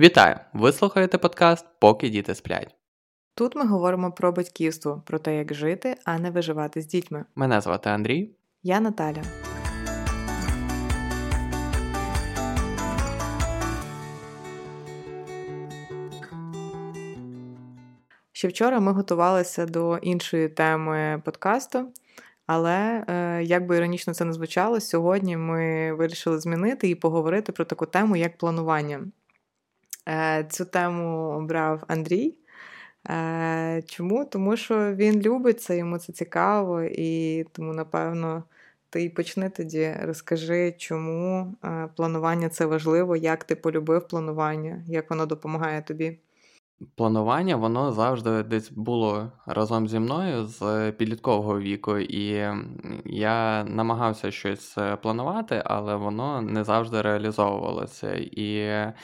[0.00, 0.36] Вітаю!
[0.52, 2.74] Ви слухаєте подкаст Поки діти сплять.
[3.34, 7.24] Тут ми говоримо про батьківство, про те, як жити, а не виживати з дітьми.
[7.34, 8.30] Мене звати Андрій.
[8.62, 9.22] Я Наталя.
[18.32, 21.92] Ще вчора ми готувалися до іншої теми подкасту,
[22.46, 27.64] але е, як би іронічно це не звучало, сьогодні ми вирішили змінити і поговорити про
[27.64, 29.00] таку тему, як планування.
[30.08, 32.34] Е, цю тему обрав Андрій.
[33.10, 34.24] Е, чому?
[34.24, 38.44] Тому що він любить це, йому це цікаво, і тому, напевно,
[38.90, 39.96] ти почни тоді.
[40.02, 41.54] Розкажи, чому
[41.96, 46.18] планування це важливо, як ти полюбив планування, як воно допомагає тобі.
[46.96, 52.46] Планування воно завжди десь було разом зі мною з підліткового віку, і
[53.04, 58.14] я намагався щось е, планувати, але воно не завжди реалізовувалося.
[58.14, 58.94] І е,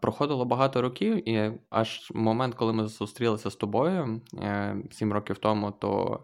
[0.00, 5.70] проходило багато років, і аж момент, коли ми зустрілися з тобою е, сім років тому,
[5.70, 6.20] то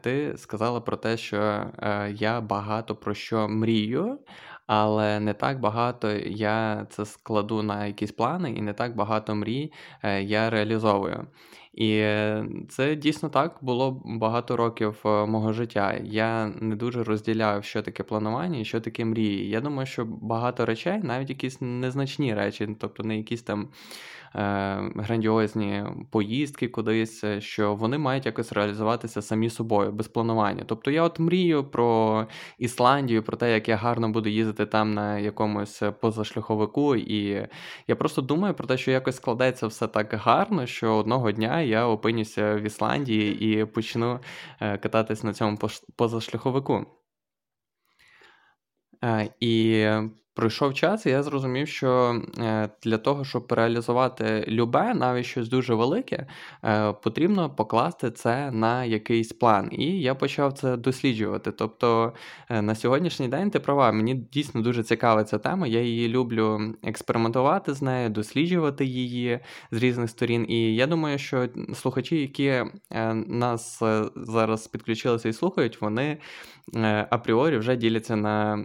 [0.00, 1.66] ти сказала про те, що
[2.14, 4.18] я багато про що мрію
[4.72, 9.72] але не так багато я це складу на якісь плани, і не так багато мрій
[10.02, 11.26] е, я реалізовую.
[11.74, 12.04] І
[12.68, 16.00] це дійсно так було багато років е, мого життя.
[16.04, 19.48] Я не дуже розділяв, що таке планування і що таке мрії.
[19.48, 23.68] Я думаю, що багато речей, навіть якісь незначні речі, тобто не якісь там е,
[24.34, 30.64] грандіозні поїздки кудись, е, що вони мають якось реалізуватися самі собою без планування.
[30.66, 32.26] Тобто я от мрію про
[32.58, 37.48] Ісландію, про те, як я гарно буду їздити там на якомусь позашляховику, і
[37.88, 41.86] я просто думаю про те, що якось складеться все так гарно, що одного дня я
[41.86, 44.20] опинюся в Ісландії і почну
[44.60, 45.58] е, кататись на цьому
[45.96, 46.86] позашляховику.
[49.04, 49.86] Е, і
[50.34, 55.74] Пройшов час, і я зрозумів, що е, для того, щоб реалізувати любе, навіть щось дуже
[55.74, 56.26] велике,
[56.64, 59.68] е, потрібно покласти це на якийсь план.
[59.72, 61.52] І я почав це досліджувати.
[61.52, 62.12] Тобто
[62.48, 65.66] е, на сьогоднішній день ти права, мені дійсно дуже цікава ця тема.
[65.66, 69.40] Я її люблю експериментувати з нею, досліджувати її
[69.70, 70.46] з різних сторін.
[70.48, 72.64] І я думаю, що слухачі, які
[73.26, 73.82] нас
[74.16, 76.18] зараз підключилися і слухають, вони
[77.10, 78.64] апріорі вже діляться на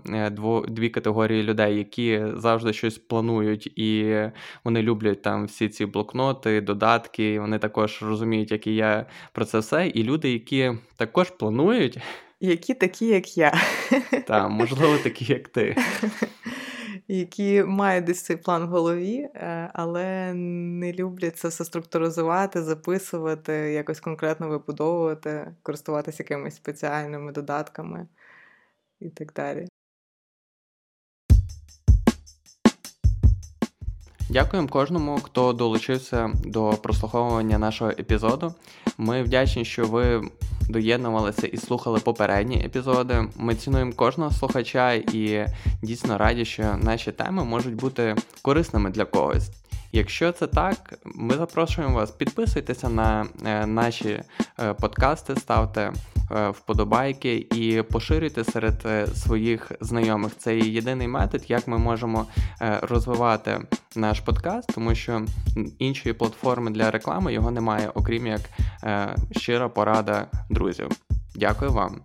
[0.67, 4.15] дві категорії людей людей, які завжди щось планують, і
[4.63, 7.39] вони люблять там всі ці блокноти, додатки.
[7.39, 9.87] Вони також розуміють, як і я про це все.
[9.87, 11.97] І люди, які також планують,
[12.39, 13.53] які такі, як я.
[14.27, 15.75] Так, можливо, такі, як ти.
[17.07, 23.53] Які мають десь цей план в голові, е, але не люблять це все структуризувати, записувати,
[23.53, 28.07] якось конкретно вибудовувати, користуватися якимись спеціальними додатками
[28.99, 29.67] і так далі.
[34.29, 38.53] Дякуємо кожному, хто долучився до прослуховування нашого епізоду.
[38.97, 40.21] Ми вдячні, що ви
[40.69, 43.23] доєднувалися і слухали попередні епізоди.
[43.35, 45.45] Ми цінуємо кожного слухача і
[45.81, 49.49] дійсно раді, що наші теми можуть бути корисними для когось.
[49.95, 54.23] Якщо це так, ми запрошуємо вас, підписуйтеся на е, наші
[54.59, 55.93] е, подкасти, ставте
[56.31, 60.31] е, вподобайки і поширюйте серед своїх знайомих.
[60.37, 62.25] Це єдиний метод, як ми можемо
[62.81, 63.61] розвивати
[63.95, 65.21] наш подкаст, тому що
[65.79, 68.41] іншої платформи для реклами його немає, окрім як
[69.31, 70.89] щира порада друзів.
[71.35, 72.01] Дякую вам.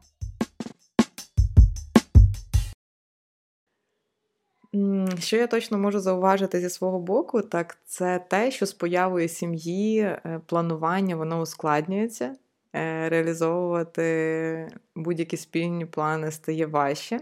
[5.19, 10.01] Що я точно можу зауважити зі свого боку, так це те, що з появою сім'ї
[10.01, 12.35] е, планування воно ускладнюється,
[12.75, 17.21] е, реалізовувати будь-які спільні плани стає важче.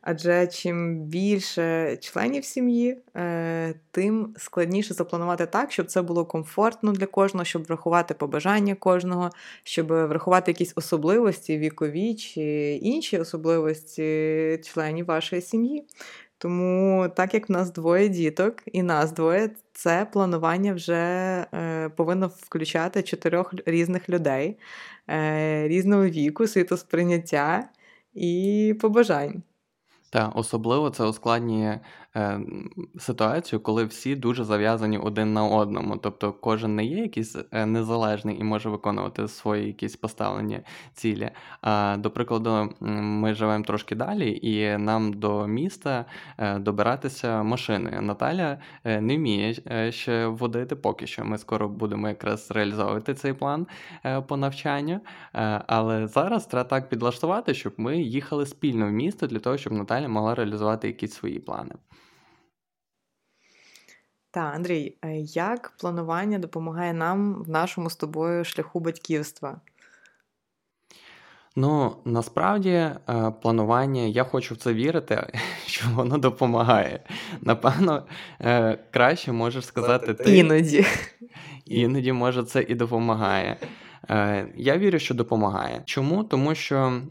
[0.00, 7.06] Адже чим більше членів сім'ї, е, тим складніше запланувати так, щоб це було комфортно для
[7.06, 9.30] кожного, щоб врахувати побажання кожного,
[9.62, 12.42] щоб врахувати якісь особливості вікові чи
[12.82, 15.84] інші особливості членів вашої сім'ї.
[16.38, 20.94] Тому, так як в нас двоє діток і нас двоє, це планування вже
[21.54, 24.58] е, повинно включати чотирьох різних людей
[25.10, 27.68] е, різного віку, світосприйняття
[28.14, 29.42] і побажань.
[30.10, 31.80] Та особливо це ускладнює
[32.16, 32.40] е,
[32.98, 35.96] ситуацію, коли всі дуже зав'язані один на одному.
[35.96, 40.60] Тобто кожен не є якийсь е, незалежний і може виконувати свої якісь поставлені
[40.92, 41.30] цілі.
[41.60, 46.04] А до прикладу, ми живемо трошки далі, і нам до міста
[46.38, 48.02] е, добиратися машиною.
[48.02, 49.54] Наталя е, не вміє
[49.92, 51.24] ще водити поки що.
[51.24, 53.66] Ми скоро будемо якраз реалізовувати цей план
[54.26, 55.00] по навчанню.
[55.66, 60.08] Але зараз треба так підлаштувати, щоб ми їхали спільно в місто для того, щоб Наталя
[60.08, 61.72] могла реалізувати якісь свої плани.
[64.30, 69.60] Так, Андрій, е, як планування допомагає нам в нашому з тобою шляху батьківства?
[71.56, 72.96] Ну, насправді, е,
[73.42, 75.32] планування, я хочу в це вірити,
[75.66, 77.00] що воно допомагає.
[77.40, 78.06] Напевно,
[78.40, 80.36] е, краще можеш сказати ти.
[80.38, 80.86] Іноді.
[81.64, 83.56] Іноді, може, це і допомагає.
[84.56, 85.82] Я вірю, що допомагає.
[85.84, 86.24] Чому?
[86.24, 87.02] Тому що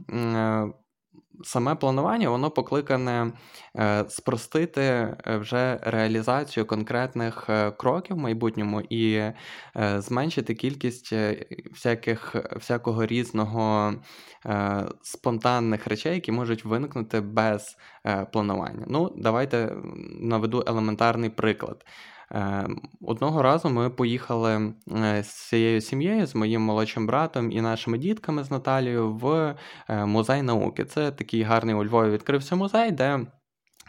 [1.44, 3.32] саме планування воно покликане
[3.76, 9.32] е, спростити е, вже реалізацію конкретних е, кроків в майбутньому і
[9.98, 11.14] зменшити кількість
[11.72, 13.94] всяких, всякого різного
[15.02, 17.78] спонтанних речей, які можуть виникнути без
[18.32, 18.86] планування.
[18.88, 19.76] Ну, давайте
[20.20, 21.86] наведу елементарний приклад.
[22.32, 27.98] Ем, одного разу ми поїхали е, з цією сім'єю, з моїм молодшим братом і нашими
[27.98, 29.56] дітками з Наталією в
[29.90, 30.86] е, музей науки.
[30.86, 33.20] Це такий гарний у Львові відкрився музей, де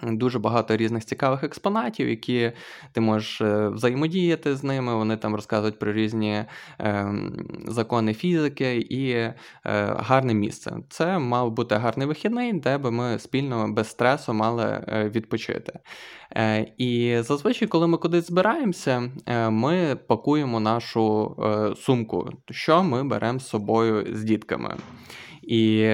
[0.02, 2.52] Дуже багато різних цікавих експонатів, які
[2.92, 4.94] ти можеш е, взаємодіяти з ними.
[4.94, 6.44] Вони там розказують про різні
[6.80, 7.14] е,
[7.66, 9.34] закони фізики і е,
[9.98, 10.76] гарне місце.
[10.88, 15.78] Це мав бути гарний вихідний, де би ми спільно без стресу мали е, відпочити.
[16.36, 23.04] Е, І зазвичай, коли ми кудись збираємося, е, ми пакуємо нашу е, сумку, що ми
[23.04, 24.76] беремо з собою з дітками.
[25.42, 25.90] І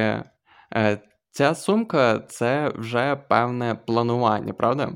[1.36, 4.92] Ця сумка це вже певне планування, правда?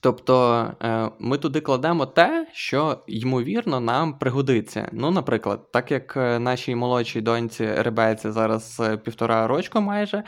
[0.00, 4.88] Тобто е, ми туди кладемо те, що ймовірно нам пригодиться.
[4.92, 10.24] Ну, наприклад, так як е, нашій молодшій доньці Ребеці зараз е, півтора рочка майже,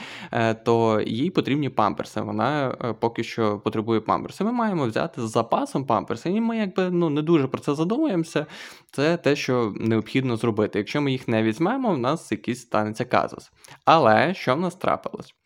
[0.64, 2.20] то їй потрібні памперси.
[2.20, 4.44] Вона поки що потребує памперси.
[4.44, 8.46] Ми маємо взяти з запасом памперси, і ми якби ну не дуже про це задумуємося.
[8.92, 10.78] Це те, що необхідно зробити.
[10.78, 13.50] Якщо ми їх не візьмемо, в нас якийсь станеться казус.
[13.84, 15.37] Але що в нас трапилось?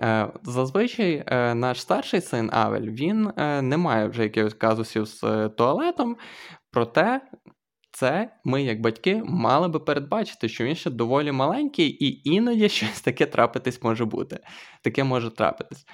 [0.00, 5.48] Е, зазвичай е, наш старший син Авель він е, не має вже якихось казусів з
[5.48, 6.16] туалетом,
[6.70, 7.20] проте
[7.92, 13.00] це ми, як батьки, мали би передбачити, що він ще доволі маленький, і іноді щось
[13.00, 14.38] таке трапитись може бути.
[14.82, 15.84] Таке може трапитись.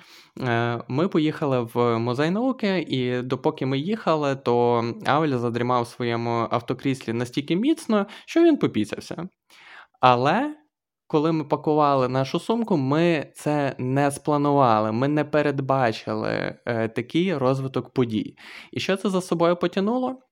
[0.89, 7.13] Ми поїхали в музей науки, і допоки ми їхали, то Авель задрімав в своєму автокріслі
[7.13, 9.29] настільки міцно, що він попісявся.
[10.01, 10.55] Але
[11.11, 17.91] коли ми пакували нашу сумку, ми це не спланували, ми не передбачили е, такий розвиток
[17.95, 18.37] подій.
[18.73, 20.30] І що це за собою потягнуло?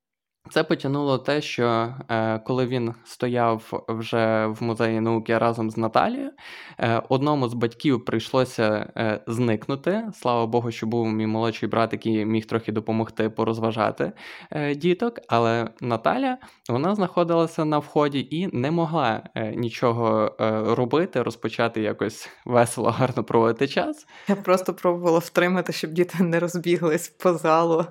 [0.51, 6.31] Це потягнуло те, що е, коли він стояв вже в музеї науки разом з Наталією,
[6.79, 10.05] е, одному з батьків прийшлося е, зникнути.
[10.15, 14.13] Слава Богу, що був мій молодший брат, який міг трохи допомогти порозважати
[14.51, 15.19] е, діток.
[15.29, 16.39] Але Наталя
[16.69, 23.25] вона знаходилася на вході і не могла е, нічого е, робити, розпочати якось весело, гарно
[23.25, 24.07] проводити час.
[24.29, 27.85] Я просто пробувала втримати, щоб діти не розбіглись по залу,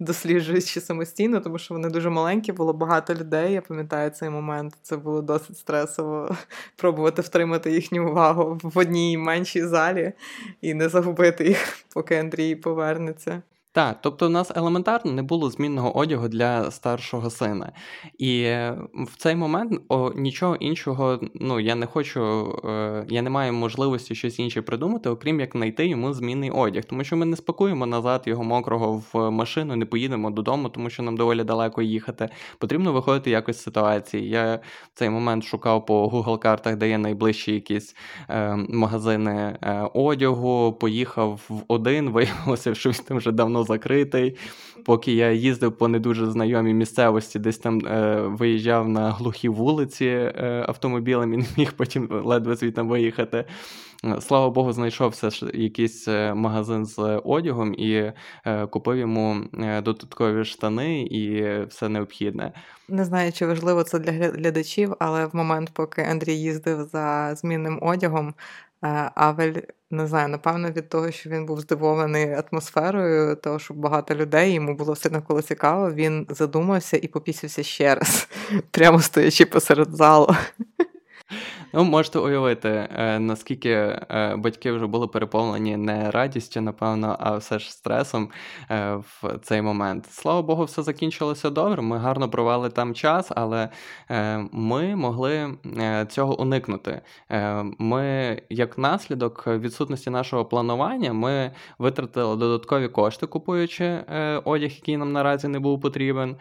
[0.00, 3.52] досліджуючи самостійно, тому що вони дуже дуже маленькі, було багато людей.
[3.52, 4.74] Я пам'ятаю цей момент.
[4.82, 6.36] Це було досить стресово
[6.76, 10.12] пробувати втримати їхню увагу в одній меншій залі
[10.60, 13.42] і не загубити їх, поки Андрій повернеться.
[13.74, 17.72] Так, тобто у нас елементарно не було змінного одягу для старшого сина.
[18.18, 18.42] І
[18.94, 22.20] в цей момент о, нічого іншого, ну я не хочу,
[22.64, 26.84] е, я не маю можливості щось інше придумати, окрім як знайти йому змінний одяг.
[26.84, 31.02] Тому що ми не спакуємо назад його мокрого в машину, не поїдемо додому, тому що
[31.02, 32.28] нам доволі далеко їхати.
[32.58, 34.28] Потрібно виходити якось з ситуації.
[34.28, 34.54] Я
[34.94, 37.96] в цей момент шукав по Google картах, де є найближчі якісь
[38.28, 40.72] е, магазини е, одягу.
[40.72, 44.36] Поїхав в один, виявилося, що він там вже давно закритий.
[44.84, 50.06] Поки я їздив по не дуже знайомій місцевості, десь там е, виїжджав на глухі вулиці
[50.06, 53.44] е, автомобілем і не міг потім ледве звідти виїхати.
[54.20, 58.12] Слава Богу, знайшовся якийсь е, магазин з одягом і
[58.46, 62.52] е, купив йому е, додаткові штани і все необхідне.
[62.88, 67.78] Не знаю, чи важливо це для глядачів, але в момент, поки Андрій їздив за змінним
[67.82, 68.34] одягом,
[69.14, 74.52] Авель не знаю, напевно, від того, що він був здивований атмосферою, того, що багато людей
[74.52, 78.28] йому було все навколо цікаво, він задумався і попісився ще раз,
[78.70, 80.36] прямо стоячи посеред залу.
[81.76, 87.58] Ну, можете уявити, е, наскільки е, батьки вже були переповнені не радістю, напевно, а все
[87.58, 88.28] ж стресом
[88.70, 90.06] е, в цей момент.
[90.10, 91.82] Слава Богу, все закінчилося добре.
[91.82, 93.68] Ми гарно провели там час, але
[94.52, 95.54] ми могли
[96.08, 97.00] цього уникнути.
[97.78, 103.98] Ми, як наслідок відсутності нашого планування, ми витратили додаткові кошти, купуючи
[104.44, 106.36] одяг, який нам наразі не був потрібен,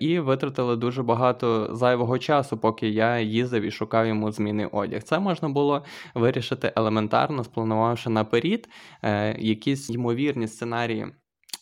[0.00, 5.02] і витратили дуже багато зайвого часу, поки я їздив і шукав йому зміни одяг.
[5.02, 8.68] Це можна було вирішити елементарно, спланувавши наперед
[9.02, 11.06] е, якісь ймовірні сценарії.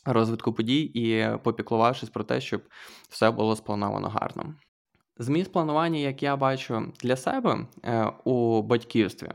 [0.06, 2.62] розвитку подій і попіклувавшись про те, щоб
[3.08, 4.54] все було сплановано гарно.
[5.18, 9.28] Зміст планування, як я бачу для себе е, у батьківстві,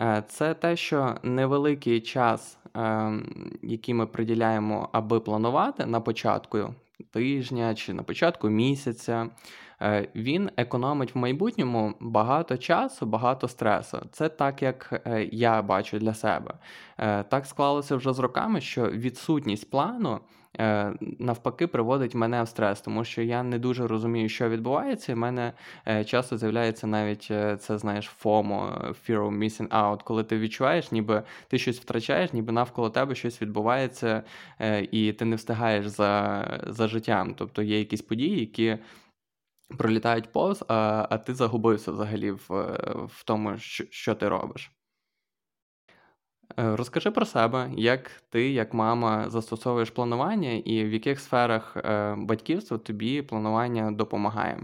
[0.00, 2.58] е, це те, що невеликий час,
[3.62, 6.74] який ми приділяємо, аби планувати на початку
[7.12, 9.30] тижня чи на початку місяця,
[10.14, 13.98] він економить в майбутньому багато часу, багато стресу.
[14.12, 16.54] Це так, як е, я бачу для себе.
[16.98, 20.20] Е, так склалося вже з роками, що відсутність плану.
[21.18, 25.18] Навпаки, приводить мене в стрес, тому що я не дуже розумію, що відбувається, і в
[25.18, 25.52] мене
[26.06, 27.22] часто з'являється навіть
[27.62, 32.52] це, знаєш, FOMO, Fear of Missing Out, коли ти відчуваєш, ніби ти щось втрачаєш, ніби
[32.52, 34.22] навколо тебе щось відбувається,
[34.90, 37.34] і ти не встигаєш за за життям.
[37.38, 38.78] Тобто є якісь події, які
[39.78, 42.48] пролітають повз, а а ти загубився взагалі в
[43.10, 44.70] в тому, що, що ти робиш.
[46.58, 52.14] Е, розкажи про себе, як ти, як мама, застосовуєш планування, і в яких сферах е,
[52.18, 54.60] батьківства тобі планування допомагає?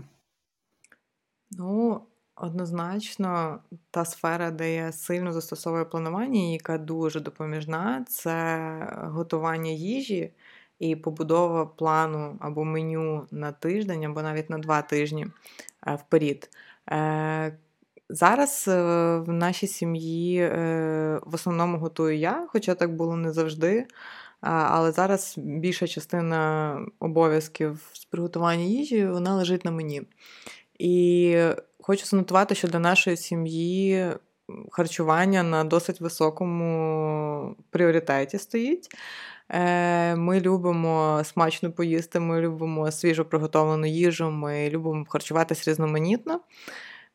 [1.50, 8.58] Ну, однозначно, та сфера, де я сильно застосовую планування, яка дуже допоміжна, це
[9.02, 10.32] готування їжі
[10.80, 15.26] і побудова плану або меню на тиждень, або навіть на два тижні
[15.86, 16.50] е, вперед.
[16.90, 17.58] Е,
[18.08, 18.72] зараз е,
[19.18, 20.48] в нашій сім'ї
[21.22, 23.86] в основному готую я, хоча так було не завжди.
[24.40, 30.02] Але зараз більша частина обов'язків з приготування їжі вона лежить на мені.
[30.78, 31.36] І
[31.80, 34.06] хочу занотувати, що для нашої сім'ї
[34.70, 38.88] харчування на досить високому пріоритеті стоїть.
[39.52, 46.40] Е, ми любимо смачно поїсти, ми любимо свіжо приготовлену їжу, ми любимо харчуватися різноманітно.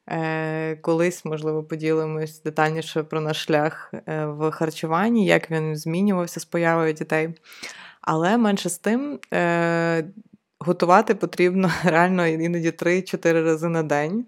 [0.10, 6.46] Е, колись, можливо, поділимось детальніше про наш шлях е, в харчуванні, як він змінювався з
[6.46, 7.30] появою дітей.
[8.01, 9.20] Але менше з тим,
[10.60, 14.25] готувати потрібно реально іноді 3-4 рази на день.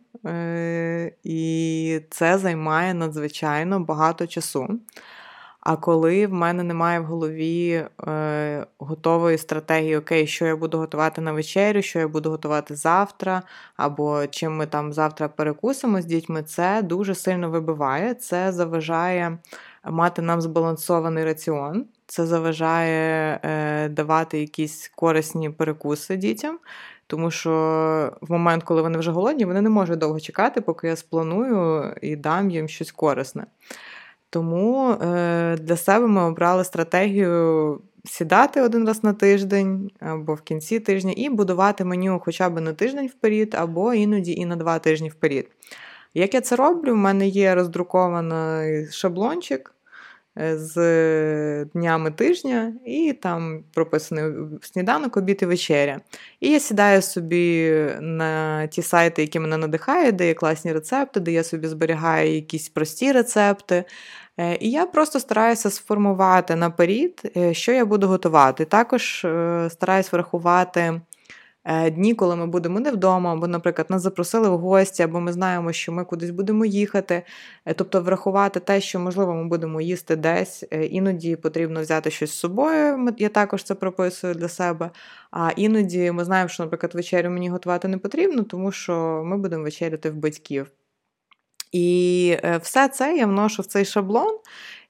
[1.24, 4.80] І це займає надзвичайно багато часу.
[5.68, 11.22] А коли в мене немає в голові е, готової стратегії, окей, що я буду готувати
[11.22, 13.42] на вечерю, що я буду готувати завтра,
[13.76, 18.14] або чим ми там завтра перекусимо з дітьми, це дуже сильно вибиває.
[18.14, 19.38] Це заважає
[19.86, 26.60] мати нам збалансований раціон, це заважає е, давати якісь корисні перекуси дітям.
[27.08, 27.52] Тому що
[28.22, 32.16] в момент, коли вони вже голодні, вони не можуть довго чекати, поки я спланую і
[32.16, 33.46] дам їм щось корисне.
[34.30, 40.80] Тому е, для себе ми обрали стратегію сідати один раз на тиждень або в кінці
[40.80, 45.10] тижня і будувати меню хоча б на тиждень вперед, або іноді і на два тижні
[45.10, 45.46] вперед.
[46.14, 49.74] Як я це роблю, в мене є роздрукований шаблончик
[50.56, 56.00] з днями тижня, і там прописаний сніданок, обід і вечеря.
[56.40, 61.32] І я сідаю собі на ті сайти, які мене надихають, де є класні рецепти, де
[61.32, 63.84] я собі зберігаю якісь прості рецепти.
[64.40, 68.66] Е, і я просто стараюся сформувати наперед, е, що я буду готувати.
[68.66, 71.02] Також е, стараюсь врахувати
[71.92, 75.74] дні, коли ми будемо не вдома, або, наприклад, нас запросили в гості, або ми знаємо,
[75.74, 77.24] що ми кудись будемо їхати.
[77.76, 83.14] Тобто врахувати те, що, можливо, ми будемо їсти десь, іноді потрібно взяти щось з собою.
[83.18, 84.92] Я також це прописую для себе.
[85.32, 89.64] А іноді ми знаємо, що, наприклад, вечерю мені готувати не потрібно, тому що ми будемо
[89.64, 90.72] вечеряти в батьків.
[91.72, 94.40] І е, все це я вношу в цей шаблон,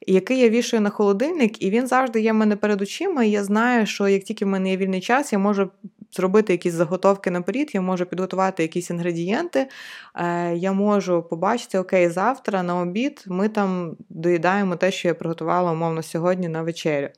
[0.08, 3.24] який я вішаю на холодильник, і він завжди є в мене перед очима.
[3.24, 5.70] І я знаю, що як тільки в мене є вільний час, я можу
[6.18, 9.68] зробити якісь заготовки наперед, я можу підготувати якісь інгредієнти.
[10.16, 15.72] Е, я можу побачити, окей, завтра на обід ми там доїдаємо те, що я приготувала
[15.72, 17.10] умовно сьогодні на вечерю.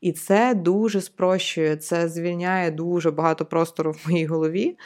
[0.00, 4.78] І це дуже спрощує, це звільняє дуже багато простору в моїй голові,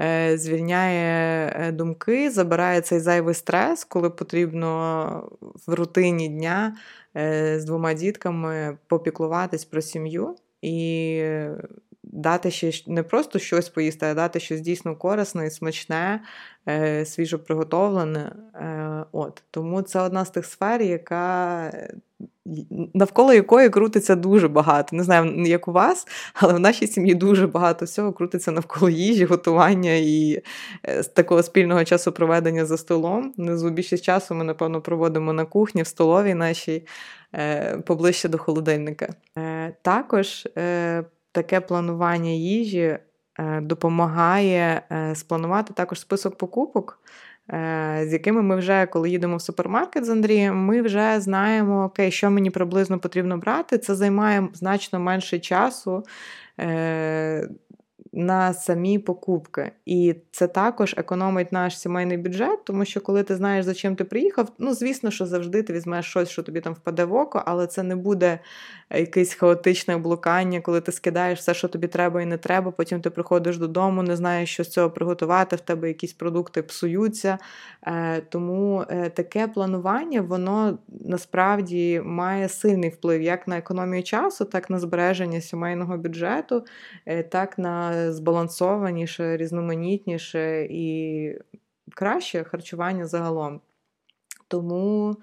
[0.00, 5.30] е, звільняє е, думки, забирає цей зайвий стрес, коли потрібно
[5.66, 6.76] в рутині дня
[7.56, 10.36] з двома дітками попіклуватись про сім'ю.
[10.62, 11.22] І
[12.12, 16.20] дати ще не просто щось поїсти, а дати щось дійсно корисне і смачне,
[16.68, 18.32] е, свіжо приготовлене.
[18.54, 19.42] Е, от.
[19.50, 21.72] Тому це одна з тих сфер, яка.
[22.94, 24.96] Навколо якої крутиться дуже багато.
[24.96, 29.24] Не знаю, як у вас, але в нашій сім'ї дуже багато всього крутиться навколо їжі,
[29.24, 30.42] готування і
[30.82, 33.34] е, такого спільного часу проведення за столом.
[33.36, 36.86] Внизу більшість часу ми, напевно, проводимо на кухні, в столовій нашій
[37.84, 39.08] поближче до холодильника.
[39.82, 40.46] Також
[41.34, 42.98] таке планування їжі
[43.38, 47.00] е, допомагає е, спланувати також список покупок.
[48.02, 52.30] з якими ми вже, коли їдемо в супермаркет з Андрієм, ми вже знаємо, окей, що
[52.30, 53.78] мені приблизно потрібно брати.
[53.78, 56.04] Це займає значно менше часу
[58.14, 59.72] на самі покупки.
[59.86, 64.04] І це також економить наш сімейний бюджет, тому що коли ти знаєш, за чим ти
[64.04, 67.66] приїхав, ну звісно, що завжди ти візьмеш щось, що тобі там впаде в око, але
[67.66, 68.38] це не буде
[68.96, 72.70] якесь хаотичне блукання, коли ти скидаєш все, що тобі треба і не треба.
[72.70, 77.38] Потім ти приходиш додому, не знаєш, що з цього приготувати, в тебе якісь продукти псуються.
[77.86, 84.70] Е, тому е, таке планування, воно насправді має сильний вплив як на економію часу, так
[84.70, 86.64] на збереження сімейного бюджету,
[87.06, 91.38] е, так на збалансованіше, різноманітніше і
[91.94, 93.60] краще харчування загалом.
[94.48, 95.16] Тому,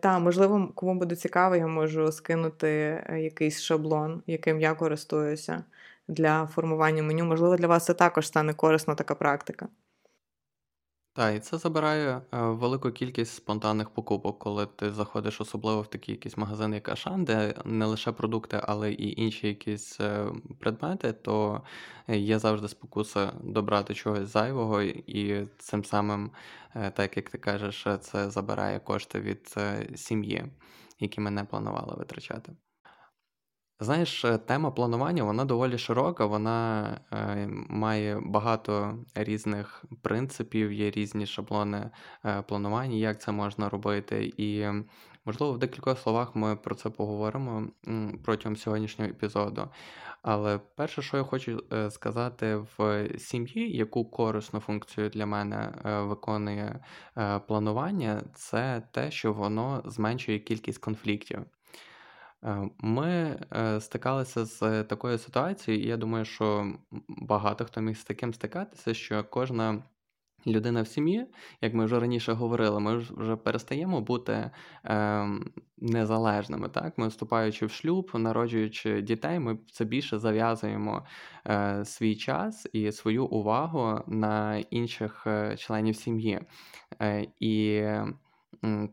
[0.00, 5.64] та, можливо, кому буде цікаво, я можу скинути е, якийсь шаблон, яким я користуюся
[6.08, 7.24] для формування меню.
[7.24, 9.68] Можливо, для вас це також стане корисна така практика.
[11.18, 16.12] Так, і це забирає е, велику кількість спонтанних покупок, коли ти заходиш особливо в такі
[16.12, 20.26] якісь магазини, як Ашан, де не лише продукти, але і інші якісь е,
[20.58, 21.62] предмети, то
[22.08, 26.30] є завжди спокуса добрати чогось зайвого, і цим самим,
[26.74, 29.54] е, так як ти кажеш, це забирає кошти від
[29.98, 30.44] сім'ї,
[31.00, 32.52] які ми не планували витрачати.
[33.80, 41.26] Знаєш, е, тема планування вона доволі широка, вона е, має багато різних принципів, є різні
[41.26, 41.90] шаблони
[42.24, 44.32] е, планування, як це можна робити.
[44.36, 44.66] І,
[45.24, 47.68] можливо, в декількох словах ми про це поговоримо
[48.24, 49.68] протягом сьогоднішнього епізоду.
[50.22, 56.00] Але перше, що я хочу е, сказати в сім'ї, яку корисну функцію для мене е,
[56.00, 56.80] виконує
[57.46, 61.44] планування, це те, що воно зменшує кількість конфліктів.
[62.44, 66.72] Е, ми е, стикалися з такою ситуацією, і я думаю, що
[67.08, 69.82] багато хто міг з таким стикатися, що кожна
[70.46, 71.26] людина в сім'ї,
[71.60, 74.50] як ми вже раніше говорили, ми вже перестаємо бути
[74.84, 75.26] е,
[75.78, 76.68] незалежними.
[76.68, 76.98] Так?
[76.98, 81.06] Ми вступаючи в шлюб, народжуючи дітей, ми все більше зав'язуємо
[81.46, 86.40] е, свій час і свою увагу на інших е, членів сім'ї.
[87.40, 87.84] І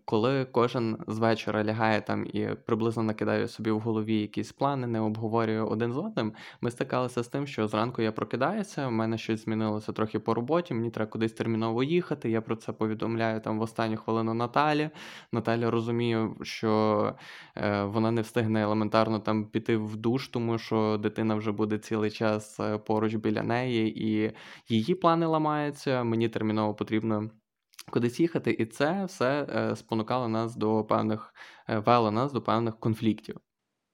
[0.06, 5.00] коли кожен з вечора лягає там і приблизно накидає собі в голові якісь плани, не
[5.00, 9.44] обговорює один з одним, ми стикалися з тим, що зранку я прокидаюся, в мене щось
[9.44, 12.30] змінилося трохи по роботі, мені треба кудись терміново їхати.
[12.30, 14.90] Я про це повідомляю там в останню хвилину Наталі.
[15.32, 17.14] Наталя розуміє, що
[17.56, 22.12] е, вона не встигне елементарно там піти в душ, тому що дитина вже буде цілий
[22.12, 24.34] час е, поруч біля неї, і
[24.70, 26.04] її плани ламаються.
[26.04, 27.30] Мені терміново потрібно
[27.92, 31.34] кудись їхати, і це все е, спонукало нас до певних,
[31.70, 33.40] е, вело нас до певних конфліктів.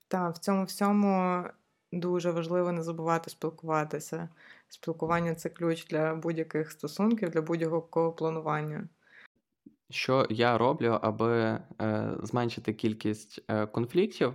[0.08, 1.44] Так, в цьому всьому
[1.92, 4.30] дуже важливо не забувати спілкуватися.
[4.68, 8.90] Спілкування це ключ для будь-яких стосунків, для будь-якого планування.
[9.92, 14.34] Що я роблю, аби е, зменшити кількість е, конфліктів,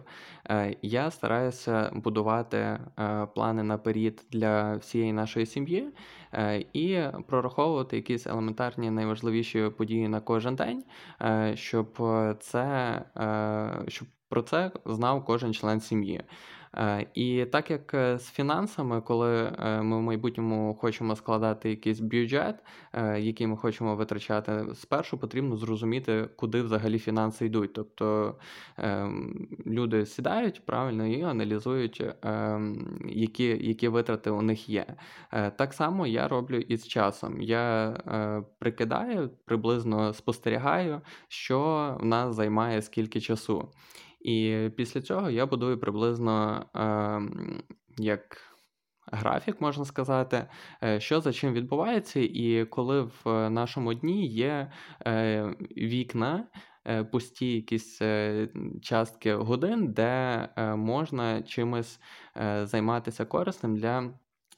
[0.50, 2.78] е, я стараюся будувати
[3.34, 5.88] плани наперед для всієї нашої сім'ї
[6.72, 10.84] і прораховувати якісь елементарні найважливіші події на кожен день,
[11.54, 11.98] щоб
[12.40, 13.02] це
[13.88, 16.22] щоб про це знав кожен член сім'ї.
[16.78, 22.00] Е, і так як е, з фінансами, коли е, ми в майбутньому хочемо складати якийсь
[22.00, 22.64] бюджет,
[23.18, 27.72] який ми хочемо витрачати, спершу потрібно зрозуміти, куди взагалі фінанси йдуть.
[27.72, 28.34] Тобто
[28.76, 34.86] ем, люди сідають правильно і аналізують, ем, які які витрати у них є.
[35.30, 37.42] Так само я роблю і з часом.
[37.42, 37.96] Я
[38.58, 43.68] прикидаю, приблизно спостерігаю, що в нас займає скільки часу.
[44.26, 47.20] І після цього я будую приблизно е,
[47.98, 48.20] як
[49.12, 50.46] графік, можна сказати,
[50.84, 54.72] е, що за чим відбувається, і коли в нашому дні є
[55.06, 55.44] е,
[55.76, 56.48] вікна.
[56.88, 58.48] Е, пусті якісь е,
[58.82, 62.00] частки годин, де можна чимось
[62.62, 64.10] займатися корисним для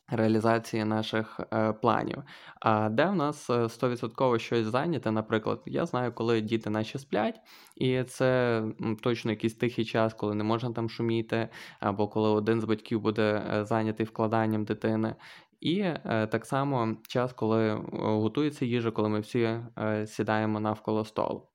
[0.09, 2.23] реалізації наших е, планів.
[2.61, 7.41] А де в нас 100% е, щось зайняте, наприклад, я знаю, коли діти наші сплять,
[7.77, 8.63] і це
[9.03, 11.49] точно якийсь тихий час, коли не можна там шуміти,
[11.81, 15.15] або коли один з батьків буде е, зайнятий вкладанням дитини.
[15.61, 21.49] І е, так само час, коли готується їжа, коли ми всі е, сідаємо навколо столу.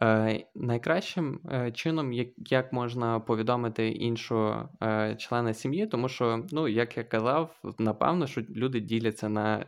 [0.00, 6.68] Е, найкращим е, чином, як як можна повідомити іншого е, члена сім'ї, тому що, ну,
[6.68, 9.64] як я казав, напевно, що люди діляться на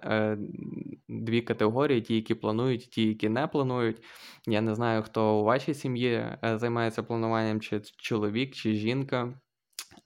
[1.09, 4.03] дві категорії: ті, які планують, ті, які не планують.
[4.47, 9.35] Я не знаю, хто у вашій сім'ї займається плануванням, чи чоловік, чи жінка.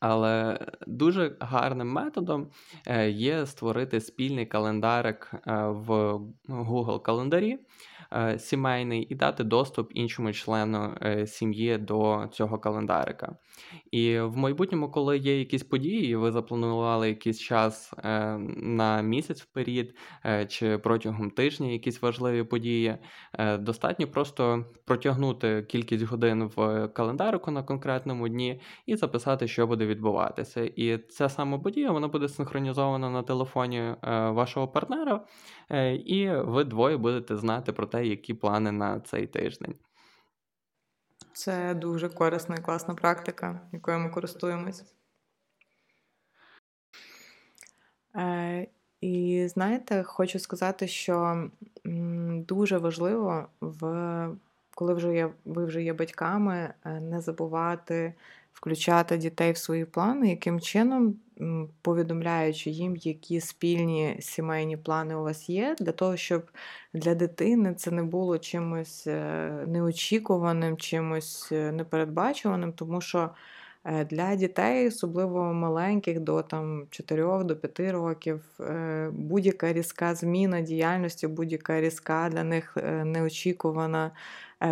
[0.01, 2.51] Але дуже гарним методом
[2.87, 5.91] е, є створити спільний календарик е, в
[6.49, 7.59] Google календарі е,
[8.39, 10.95] сімейний і дати доступ іншому члену
[11.27, 13.37] сім'ї до цього календарика.
[13.91, 17.93] І в майбутньому, коли є якісь події, ви запланували якийсь час
[18.57, 19.95] на місяць вперед
[20.49, 22.99] чи протягом тижня якісь важливі події,
[23.59, 30.63] достатньо просто протягнути кількість годин в календарику на конкретному дні і записати, що буде відбуватися.
[30.77, 33.97] І ця сама подія вона буде синхронізована на телефоні е,
[34.31, 35.25] вашого партнера,
[35.71, 39.75] е, і ви двоє будете знати про те, які плани на цей тиждень.
[41.33, 44.85] Це дуже корисна і класна практика, якою ми користуємось.
[48.17, 48.67] Е,
[49.01, 51.49] І знаєте, хочу сказати, що
[52.49, 54.29] дуже важливо, в,
[54.75, 58.15] коли вже є, ви вже є батьками, е, не забувати
[58.53, 61.17] включати дітей в свої плани, яким чином,
[61.83, 66.51] повідомляючи їм, які спільні сімейні плани у вас є, для того, щоб
[66.93, 73.31] для дитини це не було чимось е, неочікуваним, чимось е, непередбачуваним, тому що.
[73.85, 78.45] Е, для дітей, особливо маленьких, до там 4 до 5 років,
[79.13, 84.11] будь-яка різка зміна діяльності, будь-яка різка для них неочікувана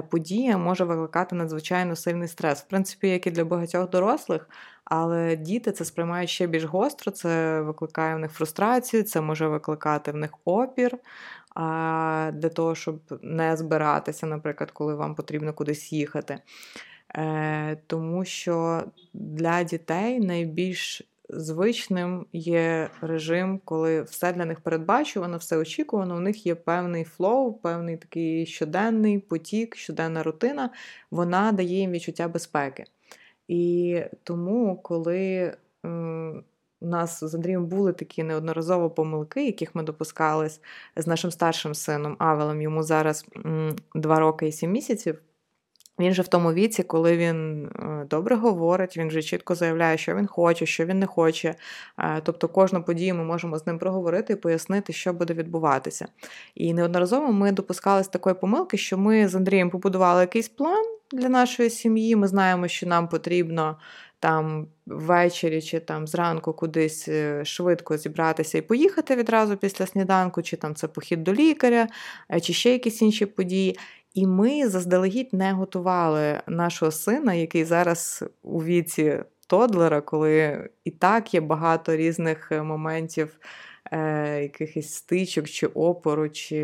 [0.09, 2.61] подія може викликати надзвичайно сильний стрес.
[2.61, 4.49] В принципі, як і для багатьох дорослих,
[4.85, 10.13] але діти це сприймають ще більш гостро, це викликає в них фрустрацію, це може викликати
[10.13, 10.99] в них опір.
[11.55, 16.39] А для того, щоб не збиратися, наприклад, коли вам потрібно кудись їхати.
[17.15, 25.57] Е, Тому що для дітей найбільш звичним є режим, коли все для них передбачувано, все
[25.57, 26.17] очікувано.
[26.17, 30.71] У них є певний flow, певний такий щоденний потік, щоденна рутина,
[31.11, 32.85] вона дає їм відчуття безпеки.
[33.49, 35.53] І тому, коли
[36.81, 40.61] у нас з Андрієм були такі неодноразово помилки, яких ми допускались
[40.97, 43.27] з нашим старшим сином Авелем, йому зараз
[43.95, 45.23] 2 роки і 7 місяців.
[45.99, 50.15] Він же в тому віці, коли він е, добре говорить, він вже чітко заявляє, що
[50.15, 51.55] він хоче, що він не хоче.
[51.99, 56.07] Е, тобто кожну подію ми можемо з ним проговорити і пояснити, що буде відбуватися.
[56.55, 61.71] І неодноразово ми допускалися такої помилки, що ми з Андрієм побудували якийсь план для нашої
[61.71, 62.17] сім'ї.
[62.17, 63.77] Ми знаємо, що нам потрібно
[64.21, 70.57] там ввечері чи там зранку кудись е, швидко зібратися і поїхати відразу після сніданку, чи
[70.57, 71.89] там це похід до лікаря,
[72.43, 73.79] чи ще якісь інші події.
[74.17, 81.35] І ми заздалегідь не готували нашого сина, який зараз у віці Тодлера, коли і так
[81.35, 83.39] є багато різних е, моментів.
[83.93, 86.57] Е, якихось стичок чи опору, чи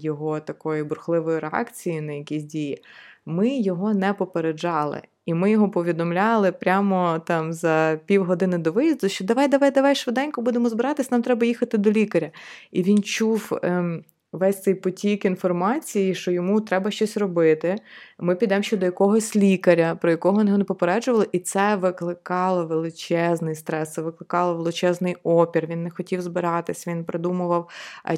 [0.00, 2.82] його такої бурхливої реакції на якісь дії,
[3.26, 5.02] ми його не попереджали.
[5.26, 10.42] І ми його повідомляли прямо там за півгодини до виїзду, що давай, давай, давай швиденько
[10.42, 12.30] будемо збиратись, нам треба їхати до лікаря.
[12.70, 13.58] І він чув.
[13.62, 17.76] Ем, весь цей потік інформації, що йому треба щось робити.
[18.18, 23.54] Ми підемо ще до якогось лікаря, про якого його не попереджували, і це викликало величезний
[23.54, 25.66] стрес, це викликало величезний опір.
[25.66, 27.68] Він не хотів збиратись, він придумував,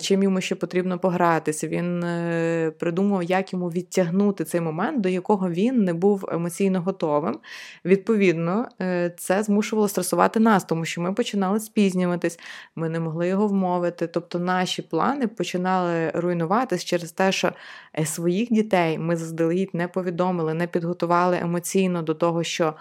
[0.00, 1.68] чим йому ще потрібно погратися.
[1.68, 7.38] Він е, придумав, як йому відтягнути цей момент, до якого він не був емоційно готовим.
[7.84, 12.38] Відповідно, е, це змушувало стресувати нас, тому що ми починали спізнюватись,
[12.76, 14.06] ми не могли його вмовити.
[14.06, 17.52] Тобто наші плани починали руйнуватись через те, що
[17.98, 22.74] е, своїх дітей ми заздалегідь не повідомили, не підготували емоційно до того, що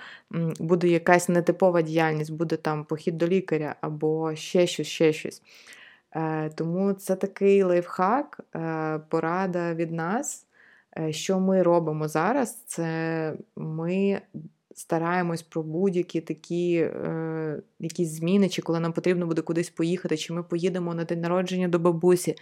[0.60, 5.42] буде якась нетипова діяльність, буде там похід до лікаря або ще щось, ще щось.
[6.16, 10.46] Е, тому це такий лайфхак, е, порада від нас.
[11.10, 12.64] Що ми робимо зараз?
[12.66, 14.22] Це ми
[14.80, 20.34] стараємось про будь-які такі е, якісь зміни, чи коли нам потрібно буде кудись поїхати, чи
[20.34, 22.36] ми поїдемо на день народження до бабусі.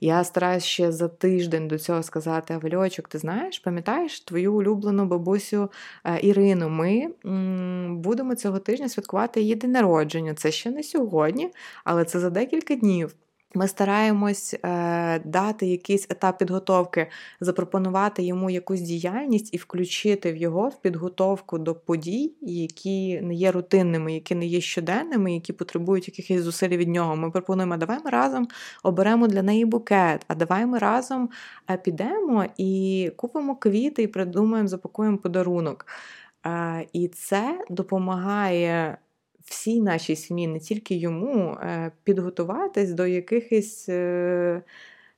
[0.00, 5.70] Я стараюсь ще за тиждень до цього сказати: Авельочок, ти знаєш, пам'ятаєш твою улюблену бабусю
[6.04, 6.68] е, Ірину?
[6.68, 10.34] Ми м, будемо цього тижня святкувати її день народження.
[10.34, 11.50] Це ще не сьогодні,
[11.84, 13.14] але це за декілька днів.
[13.56, 17.06] Ми стараємось е, дати якийсь етап підготовки,
[17.40, 23.52] запропонувати йому якусь діяльність і включити в його в підготовку до подій, які не є
[23.52, 27.16] рутинними, які не є щоденними, які потребують якихось зусиль від нього.
[27.16, 28.48] Ми пропонуємо, давай ми разом
[28.82, 31.30] оберемо для неї букет, а давай ми разом
[31.70, 35.86] е, підемо і купимо квіти і придумаємо, запакуємо подарунок.
[36.46, 38.98] Е, і це допомагає
[39.44, 44.62] всій нашій сім'ї, не тільки йому, е, підготуватись до якихось е,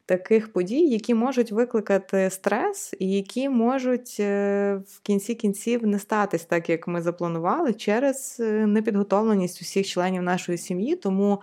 [0.06, 6.44] таких подій, які можуть викликати стрес, і які можуть е, в кінці кінців не статись
[6.44, 8.36] так, як ми запланували, через
[8.66, 10.96] непідготовленість усіх членів нашої сім'ї.
[10.96, 11.42] Тому.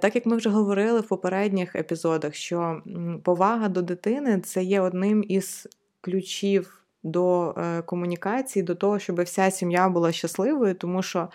[0.00, 2.82] Так як ми вже говорили в попередніх епізодах, що
[3.22, 5.68] повага до дитини це є одним із
[6.00, 7.54] ключів до
[7.86, 11.28] комунікації, до того, щоб вся сім'я була щасливою, тому що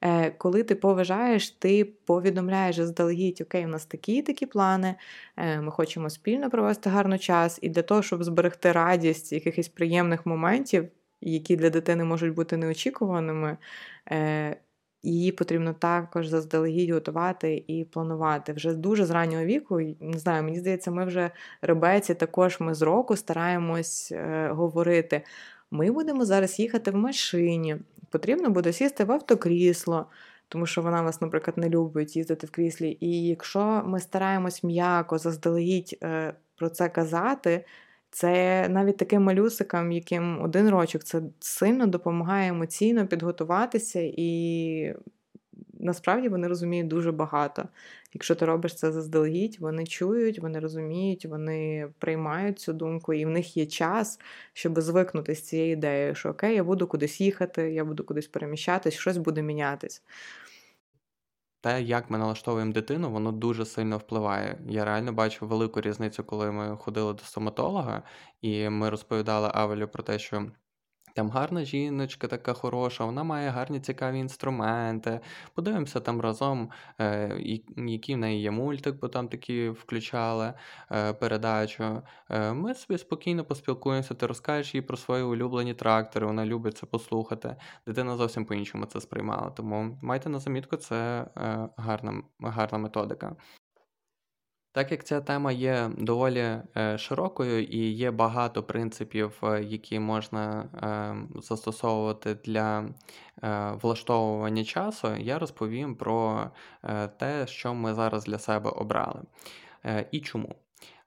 [0.00, 4.94] Е, коли ти поважаєш, ти повідомляєш заздалегідь, окей, у нас такі такі плани,
[5.36, 10.26] е, ми хочемо спільно провести гарний час, і для того, щоб зберегти радість якихось приємних
[10.26, 10.88] моментів,
[11.20, 13.56] які для дитини можуть бути неочікуваними.
[15.02, 18.52] Її потрібно також заздалегідь готувати і планувати.
[18.52, 21.30] Вже дуже з раннього віку, не знаю, мені здається, ми вже
[21.62, 25.22] ребеці, також ми з року стараємось е, говорити.
[25.70, 27.76] Ми будемо зараз їхати в машині
[28.10, 30.06] потрібно буде сісти в автокрісло,
[30.48, 32.96] тому що вона вас, наприклад, не любить їздити в кріслі.
[33.00, 37.64] І якщо ми стараємось м'яко заздалегідь е, про це казати,
[38.10, 44.94] це навіть таким малюсикам, яким один рочок, це сильно допомагає емоційно підготуватися і
[45.80, 47.68] насправді вони розуміють дуже багато.
[48.14, 53.28] Якщо ти робиш це заздалегідь, вони чують, вони розуміють, вони приймають цю думку, і в
[53.28, 54.20] них є час,
[54.52, 58.94] щоб звикнути з цією ідеєю, що окей, я буду кудись їхати, я буду кудись переміщатись,
[58.94, 60.02] щось буде мінятись.
[61.60, 64.58] Те, як ми налаштовуємо дитину, воно дуже сильно впливає.
[64.68, 68.02] Я реально бачу велику різницю, коли ми ходили до стоматолога,
[68.40, 70.46] і ми розповідали Авелю про те, що
[71.20, 75.20] там гарна жіночка така хороша, вона має гарні цікаві інструменти.
[75.54, 77.36] Подивимося там разом, е,
[77.76, 80.54] який в неї є мультик, бо там такі включали
[80.92, 82.02] е, передачу.
[82.30, 86.86] Е, Ми собі спокійно поспілкуємося, ти розкажеш їй про свої улюблені трактори, вона любить це
[86.86, 87.56] послухати.
[87.86, 89.50] Дитина зовсім по-іншому це сприймала.
[89.50, 91.26] Тому майте на замітку, це
[91.76, 93.36] гарна, гарна методика.
[94.72, 100.62] Так як ця тема є доволі е, широкою і є багато принципів, е, які можна
[100.62, 102.88] е, застосовувати для
[103.82, 106.50] влаштовування часу, я розповім про
[107.16, 109.20] те, що ми зараз для себе обрали
[110.10, 110.54] і чому.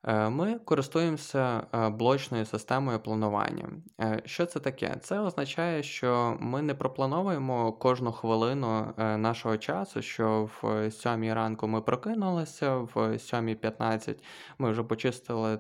[0.08, 3.70] Е, ми користуємося е, блочною системою планування.
[4.02, 4.96] Е, що це таке?
[5.02, 11.82] Це означає, що ми не проплановуємо кожну хвилину нашого часу, що в 7 ранку ми
[11.82, 14.16] прокинулися, в 7.15
[14.58, 15.60] ми вже почистили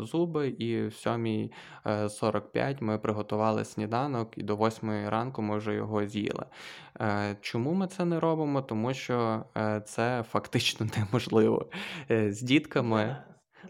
[0.00, 6.44] зуби, і в 7.45 ми приготували сніданок, і до 8 ранку ми вже його з'їли.
[7.40, 8.62] Чому ми це не робимо?
[8.62, 9.44] Тому що
[9.84, 11.66] це фактично неможливо
[12.08, 13.16] з дітками.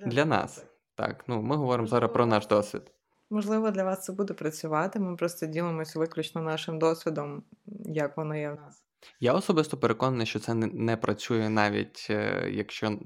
[0.07, 0.65] Для нас.
[0.95, 2.83] Так, ну ми говоримо зараз про наш досвід.
[3.31, 5.01] Можливо, для вас це буде працювати.
[5.01, 7.43] Ми просто ділимося виключно нашим досвідом,
[7.85, 8.83] як воно є в нас.
[9.21, 12.99] Я особисто переконаний, що це не, працює навіть е, якщо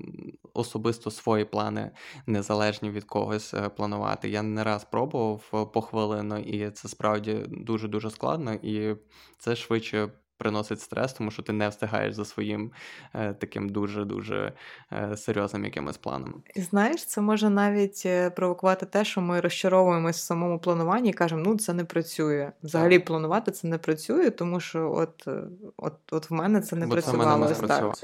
[0.54, 1.90] особисто свої плани
[2.26, 4.28] незалежні від когось е, планувати.
[4.28, 8.96] Я не раз пробував е, по хвилину, і це справді дуже дуже складно, і
[9.38, 10.08] це швидше
[10.42, 12.70] приносить стрес, тому що ти не встигаєш за своїм
[13.14, 14.52] е, таким дуже-дуже
[14.92, 16.42] е, серйозним якимось планом.
[16.54, 21.12] І знаєш, це може навіть е, провокувати те, що ми розчаровуємось в самому плануванні і
[21.12, 22.52] кажемо, ну це не працює.
[22.62, 23.06] Взагалі так.
[23.06, 25.28] планувати це не працює, тому що от
[25.76, 27.46] от, от в мене це не Бо працювало.
[27.46, 27.96] Це так.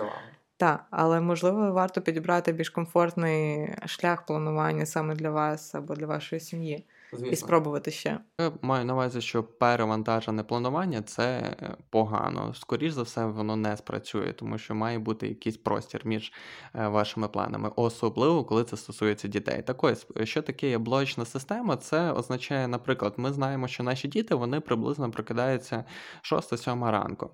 [0.57, 6.40] Так, але можливо варто підібрати більш комфортний шлях планування саме для вас або для вашої
[6.40, 6.85] сім'ї.
[7.12, 7.29] Звісно.
[7.29, 8.21] і спробувати ще.
[8.40, 11.57] Я маю на увазі, що перевантажене планування це
[11.90, 12.55] погано.
[12.55, 16.33] Скоріше за все, воно не спрацює, тому що має бути якийсь простір між
[16.75, 19.62] е, вашими планами, особливо коли це стосується дітей.
[19.62, 21.77] Так ось, що таке є блочна система?
[21.77, 25.85] Це означає, наприклад, ми знаємо, що наші діти вони приблизно прокидаються
[26.23, 27.31] 6-7 ранку.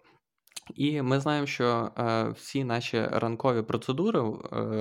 [0.74, 4.32] І ми знаємо, що е, всі наші ранкові процедури е,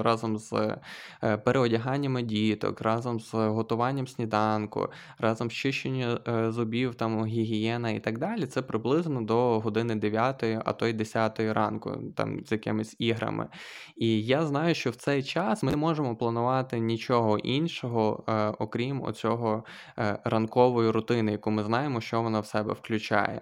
[0.03, 0.77] разом з
[1.23, 7.99] е, переодяганнями діток, разом з готуванням сніданку, разом з чищенням е, зубів, там гігієна і
[7.99, 12.95] так далі, це приблизно до години 9, а то й 10 ранку, там з якимись
[12.99, 13.47] іграми.
[13.95, 19.03] І я знаю, що в цей час ми не можемо планувати нічого іншого, е, окрім
[19.03, 19.63] оцього
[19.97, 23.41] е, ранкової рутини, яку ми знаємо, що вона в себе включає.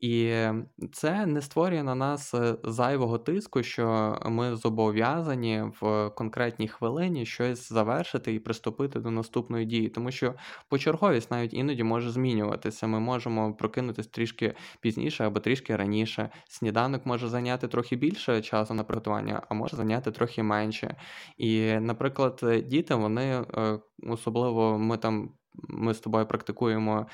[0.00, 0.44] І
[0.92, 7.72] це не створює на нас е, зайвого тиску, що ми зобов'язані в конкретній хвилині щось
[7.72, 10.34] завершити і приступити до наступної дії, тому що
[10.68, 12.86] почерговість навіть іноді може змінюватися.
[12.86, 16.30] Ми можемо прокинутись трішки пізніше або трішки раніше.
[16.48, 20.96] Сніданок може зайняти трохи більше часу на приготування, а може зайняти трохи менше.
[21.36, 25.30] І, наприклад, діти вони е, особливо ми там
[25.68, 27.06] ми з тобою практикуємо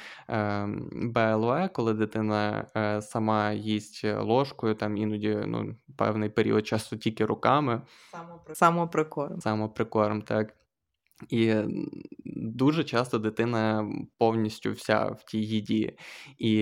[0.92, 7.82] БЛВ, коли дитина е, сама їсть ложкою, там іноді ну, певний період часу тільки руками.
[8.52, 9.40] Самоприкорм.
[9.40, 10.54] Самоприкорм, так.
[11.30, 11.54] І
[12.36, 15.96] дуже часто дитина повністю вся в тій їді.
[16.38, 16.52] І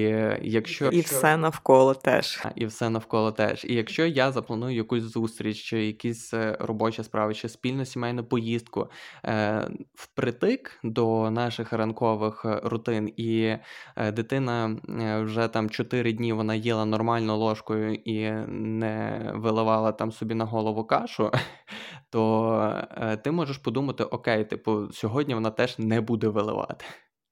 [0.43, 2.43] якщо І все навколо теж.
[2.57, 3.65] І все навколо теж.
[3.65, 8.91] І якщо я запланую якусь зустріч, чи якісь е, робочі справи, чи спільну сімейну поїздку
[9.25, 13.57] е, впритик до наших ранкових е, рутин, і
[13.97, 20.13] е, дитина е, вже там 4 дні вона їла нормально ложкою і не виливала там
[20.13, 21.31] собі на голову кашу,
[22.11, 26.85] то е, ти можеш подумати: окей, типу, сьогодні вона теж не буде виливати.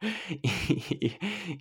[0.91, 1.13] І,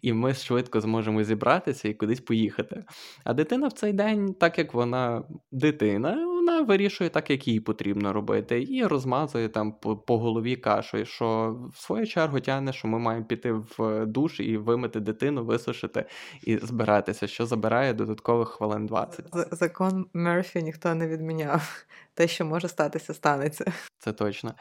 [0.02, 2.84] і ми швидко зможемо зібратися і кудись поїхати.
[3.24, 8.14] А дитина в цей день, так як вона дитина, вона вирішує так, як їй потрібно
[8.14, 13.00] робити, і розмазує там по, по голові кашою, що в свою чергу тягне, що ми
[13.00, 16.06] маємо піти в душ і вимити дитину, висушити
[16.44, 19.26] і збиратися, що забирає додаткових хвилин 20.
[19.52, 21.86] Закон Мерфі ніхто не відміняв.
[22.14, 23.66] Те, що може статися, станеться.
[24.00, 24.54] Це точно.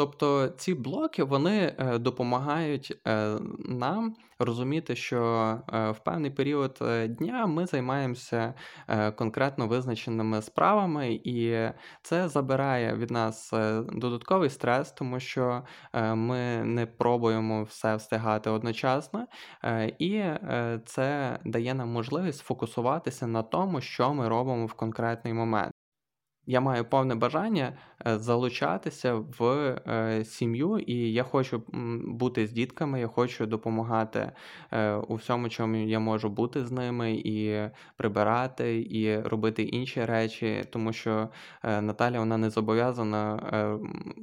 [0.00, 5.22] Тобто ці блоки вони е, допомагають е, нам розуміти, що
[5.72, 8.54] е, в певний період дня ми займаємося
[9.16, 11.68] конкретно визначеними справами, і
[12.02, 13.50] це забирає від нас
[13.92, 15.62] додатковий стрес, тому що
[16.14, 19.26] ми не пробуємо все встигати одночасно,
[19.98, 20.22] і
[20.86, 25.72] це дає нам можливість фокусуватися на тому, що ми робимо в конкретний момент.
[26.46, 29.44] Я маю повне бажання залучатися в
[29.88, 31.62] е, сім'ю, і я хочу
[32.04, 34.32] бути з дітками, я хочу допомагати
[34.70, 40.64] е, у всьому, чому я можу бути з ними, і прибирати, і робити інші речі,
[40.70, 41.28] тому що
[41.62, 43.40] Наталя вона не зобов'язана,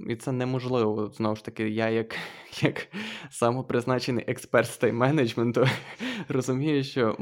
[0.09, 1.07] і це неможливо.
[1.07, 2.15] Знову ж таки, я, як
[2.61, 2.87] як
[3.29, 5.69] самопризначений експерт з тайм-менеджменту,
[6.27, 7.17] розумію, що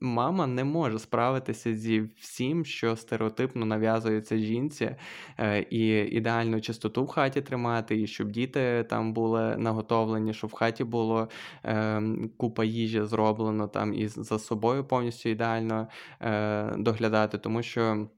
[0.00, 4.96] мама не може справитися зі всім, що стереотипно нав'язується жінці,
[5.38, 10.52] е, і ідеальну чистоту в хаті тримати, і щоб діти там були наготовлені, щоб в
[10.52, 11.28] хаті було
[11.64, 12.02] е,
[12.36, 15.88] купа їжі зроблено там і за собою повністю ідеально
[16.20, 18.08] е, доглядати, тому що.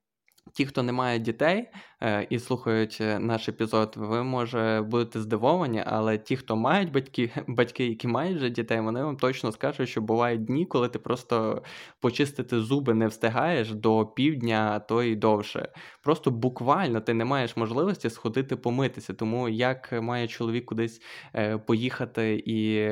[0.52, 1.68] Ті, хто не має дітей
[2.02, 7.30] е, і слухають е, наш епізод, ви може будете здивовані, але ті, хто мають батьки,
[7.46, 11.62] батьки, які мають вже дітей, вони вам точно скажуть, що бувають дні, коли ти просто
[12.00, 15.68] почистити зуби не встигаєш до півдня, а то й довше.
[16.02, 19.14] Просто буквально ти не маєш можливості сходити помитися.
[19.14, 21.02] Тому як має чоловік кудись
[21.34, 22.90] е, поїхати і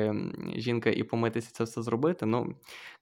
[0.59, 2.55] жінка і помитися це все зробити, ну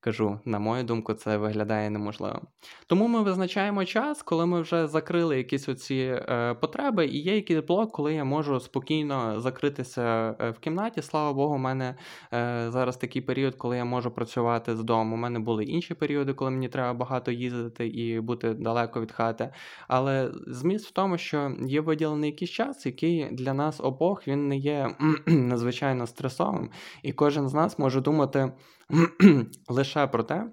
[0.07, 2.41] кажу, на мою думку, це виглядає неможливо.
[2.87, 7.59] Тому ми визначаємо час, коли ми вже закрили якісь оці е, потреби, і є якийсь
[7.59, 11.01] блок, коли я можу спокійно закритися е, в кімнаті.
[11.01, 11.95] Слава Богу, у мене
[12.33, 15.15] е, зараз такий період, коли я можу працювати з дому.
[15.15, 19.53] У мене були інші періоди, коли мені треба багато їздити і бути далеко від хати.
[19.87, 24.57] Але зміст в тому, що є виділений якийсь час, який для нас обох він не
[24.57, 24.95] є
[25.27, 26.69] надзвичайно стресовим,
[27.03, 28.51] і кожен з нас може думати
[29.69, 30.51] лише про те,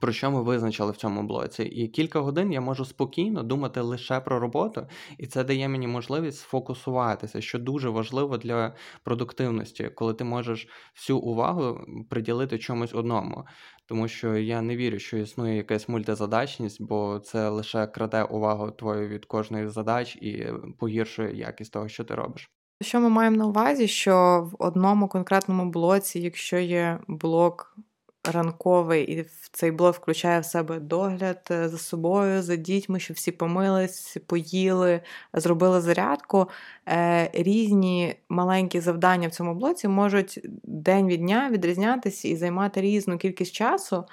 [0.00, 1.62] про що ми визначили в цьому блоці.
[1.62, 4.86] І кілька годин я можу спокійно думати лише про роботу,
[5.18, 11.18] і це дає мені можливість сфокусуватися, що дуже важливо для продуктивності, коли ти можеш всю
[11.18, 13.44] увагу приділити чомусь одному.
[13.86, 19.08] Тому що я не вірю, що існує якась мультизадачність, бо це лише краде увагу твою
[19.08, 20.46] від кожної задач і
[20.78, 22.50] погіршує якість того, що ти робиш.
[22.82, 27.76] Що ми маємо на увазі, що в одному конкретному блоці, якщо є блок
[28.24, 33.32] ранковий, і цей блок включає в себе догляд е, за собою, за дітьми, що всі
[33.32, 35.00] помились, поїли,
[35.32, 36.48] зробили зарядку,
[36.88, 43.18] е, різні маленькі завдання в цьому блоці можуть день від дня відрізнятися і займати різну
[43.18, 44.04] кількість часу,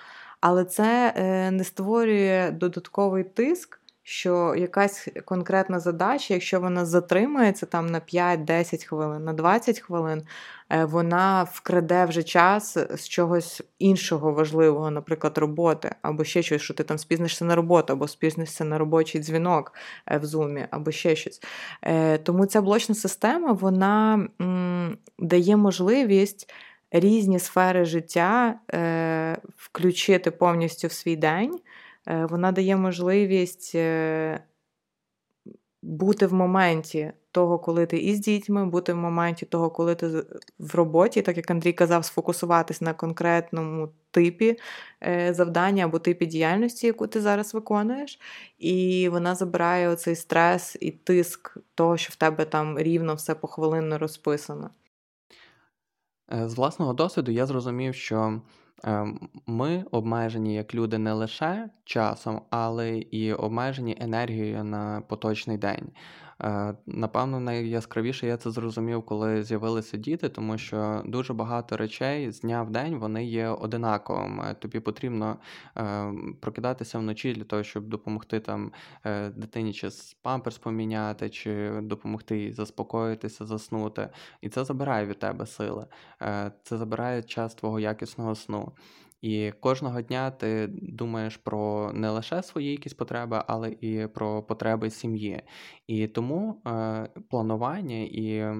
[0.41, 7.88] але це е, не створює додатковий тиск що якась конкретна задача, якщо вона затримається там
[7.88, 10.22] на 5-10 хвилин, на 20 хвилин,
[10.70, 16.74] е, вона вкраде вже час з чогось іншого важливого, наприклад, роботи, або ще щось, що
[16.74, 19.74] ти там спізнишся на роботу, або спізнишся на робочий дзвінок
[20.12, 21.41] е, в зумі, або ще щось.
[21.82, 24.28] Е, тому ця блочна система вона
[25.20, 26.54] дає можливість.
[26.91, 31.60] Різні сфери життя е, включити повністю в свій день,
[32.08, 34.43] вона дає можливість е,
[35.82, 40.08] бути в моменті того, коли ти із дітьми, бути в моменті того, коли ти
[40.60, 44.60] в роботі, так як Андрій казав, сфокусуватись на конкретному типі
[45.04, 48.19] е, завдання або типі діяльності, яку ти зараз виконуєш,
[48.58, 53.98] і вона забирає оцей стрес і тиск того, що в тебе там рівно все похвилинно
[53.98, 54.69] розписано.
[56.31, 58.42] З власного досвіду я зрозумів, що
[59.48, 65.92] ми обмежені як люди не лише часом, але і обмежені енергією на поточний день.
[66.44, 72.42] Е, напевно, найяскравіше я це зрозумів, коли з'явилися діти, тому що дуже багато речей з
[72.42, 74.56] дня в день вони є одинаковими.
[74.60, 75.38] Тобі потрібно
[75.78, 78.71] е, прокидатися вночі для того, щоб допомогти там
[79.06, 79.90] е, дитині чи
[80.21, 84.10] памперс поміняти, чи допомогти їй заспокоїтися, заснути.
[84.42, 85.86] І це забирає від тебе сили.
[86.63, 88.67] Це забирає час твого якісного сну.
[89.22, 94.90] І кожного дня ти думаєш про не лише свої якісь потреби, але і про потреби
[94.90, 95.42] сім'ї.
[95.88, 98.54] І тому е, планування і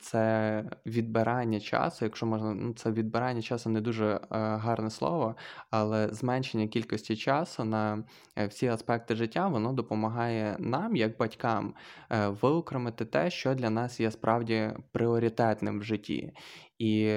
[0.00, 5.36] це відбирання часу, якщо можна, ну це відбирання часу не дуже е, гарне слово,
[5.70, 8.04] але зменшення кількості часу на
[8.36, 11.74] е, всі аспекти життя, воно допомагає нам, як батькам,
[12.10, 16.32] е, виокремити те, що для нас є справді пріоритетним в житті.
[16.78, 17.14] І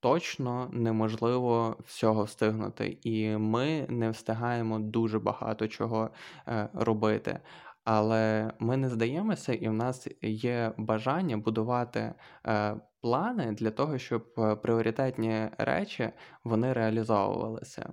[0.00, 6.10] точно неможливо всього встигнути, і ми не встигаємо дуже багато чого
[6.48, 7.40] е, робити.
[7.84, 12.14] Але ми не здаємося, і в нас є бажання будувати
[12.46, 16.10] е, плани для того, щоб е, пріоритетні речі
[16.44, 17.92] вони реалізовувалися.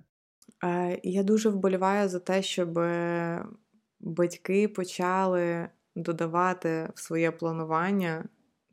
[1.03, 2.79] Я дуже вболіваю за те, щоб
[3.99, 8.25] батьки почали додавати в своє планування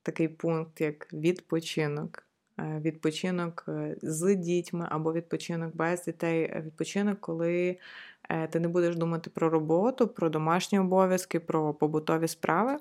[0.03, 2.24] такий пункт, як відпочинок.
[2.59, 7.79] Е, відпочинок е, з дітьми або відпочинок без дітей, е, відпочинок, коли
[8.51, 12.77] ти не будеш думати про роботу, про домашні обов'язки, про побутові справи.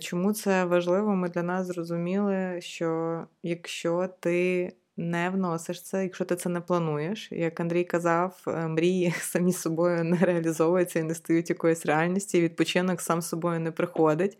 [0.00, 1.16] Чому це важливо?
[1.16, 7.32] Ми для нас зрозуміли, що якщо ти не вносиш це, якщо ти це не плануєш.
[7.32, 12.38] Як Андрій казав, е, мрії самі собою не реалізовуються і не стають якоюсь реальністю.
[12.38, 14.38] Відпочинок сам собою не приходить.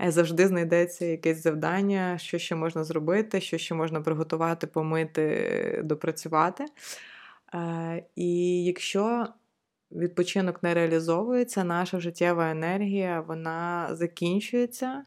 [0.00, 6.64] Е, завжди знайдеться якесь завдання, що ще можна зробити, що ще можна приготувати, помити, допрацювати.
[7.54, 9.26] Е, і якщо
[9.92, 15.04] відпочинок не реалізовується, наша життєва енергія вона закінчується.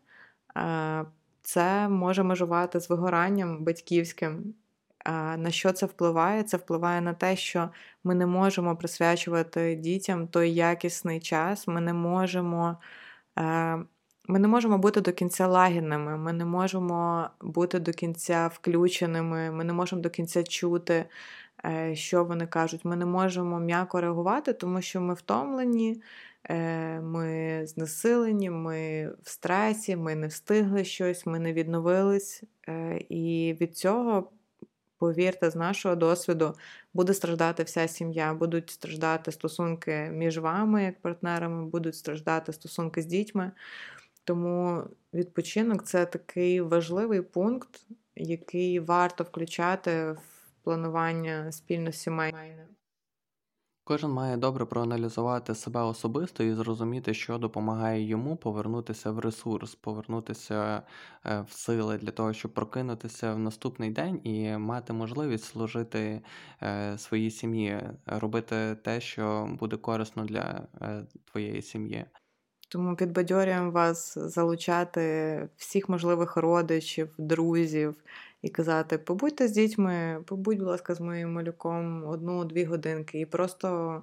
[1.42, 4.54] Це може межувати з вигоранням батьківським.
[5.38, 6.44] На що це впливає?
[6.44, 7.70] Це впливає на те, що
[8.04, 12.78] ми не можемо присвячувати дітям той якісний час, ми не можемо.
[13.40, 13.78] Е,
[14.28, 19.64] ми не можемо бути до кінця лагідними, ми не можемо бути до кінця включеними, ми
[19.64, 21.06] не можемо до кінця чути,
[21.66, 22.86] е, що вони кажуть.
[22.86, 26.02] Ми не можемо м'яко реагувати, тому що ми втомлені,
[26.50, 32.44] е, ми знесилені, ми в стресі, ми не встигли щось, ми не відновились.
[33.10, 34.32] І від цього
[35.04, 36.54] повірте, з нашого досвіду
[36.94, 43.06] буде страждати вся сім'я, будуть страждати стосунки між вами, як партнерами, будуть страждати стосунки з
[43.06, 43.52] дітьми.
[44.24, 44.84] Тому
[45.14, 47.86] відпочинок це такий важливий пункт,
[48.16, 50.20] який варто включати в
[50.64, 52.68] планування спільно сімейне.
[53.86, 60.82] Кожен має добре проаналізувати себе особисто і зрозуміти, що допомагає йому повернутися в ресурс, повернутися
[61.26, 66.22] е, в сили для того, щоб прокинутися в наступний день і мати можливість служити
[66.62, 72.06] е, своїй сім'ї, робити те, що буде корисно для е, твоєї сім'ї.
[72.70, 77.96] Тому підбадьорюємо вас залучати всіх можливих родичів, друзів
[78.44, 84.02] і казати: побудьте з дітьми, побудь, будь ласка, з моїм малюком одну-дві годинки, і просто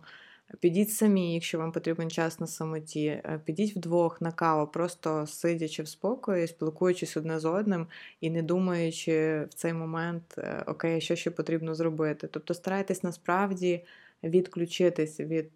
[0.61, 5.83] підіть самі, якщо вам потрібен час на самоті, е, підіть вдвох на каву, просто сидячи
[5.83, 7.87] в спокої, спілкуючись одне з одним
[8.21, 12.29] і не думаючи в цей момент, е, окей, що ще потрібно зробити.
[12.31, 13.85] Тобто старайтесь насправді
[14.25, 15.51] відключитись від.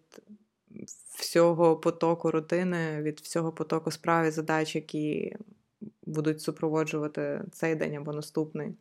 [1.15, 5.35] Всього потоку рутини, від всього потоку справ і задач, які
[6.01, 8.77] будуть супроводжувати цей день або наступний.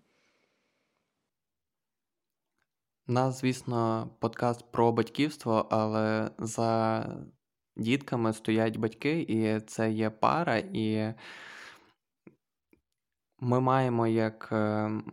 [3.09, 7.07] У нас, звісно, подкаст про батьківство, але за
[7.77, 11.15] дітками стоять батьки, і це є пара, і
[13.41, 15.13] ми маємо як, ем,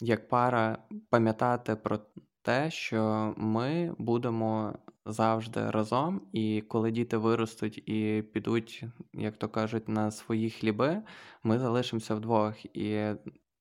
[0.00, 0.78] як пара
[1.10, 1.98] пам'ятати про
[2.42, 4.78] те, що ми будемо
[5.08, 11.02] завжди разом, і коли діти виростуть і підуть, як то кажуть, на свої хліби,
[11.42, 12.76] ми залишимося вдвох.
[12.76, 13.14] І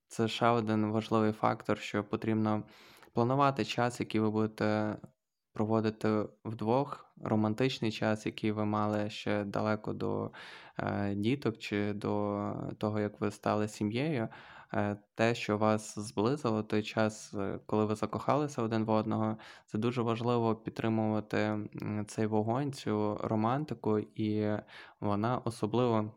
[0.08, 2.64] це ще один важливий фактор, що потрібно
[3.14, 4.98] планувати час, який ви будете
[5.54, 10.32] проводити вдвох, романтичний час, який ви мали ще далеко до
[10.80, 14.28] е, діток чи до того, як ви стали сім'єю.
[14.74, 19.78] Е, те, що вас зблизило, той час, е, коли ви закохалися один в одного, це
[19.78, 21.57] дуже важливо підтримувати
[22.07, 24.57] цей вогонь, цю романтику, і
[24.99, 26.11] вона особливо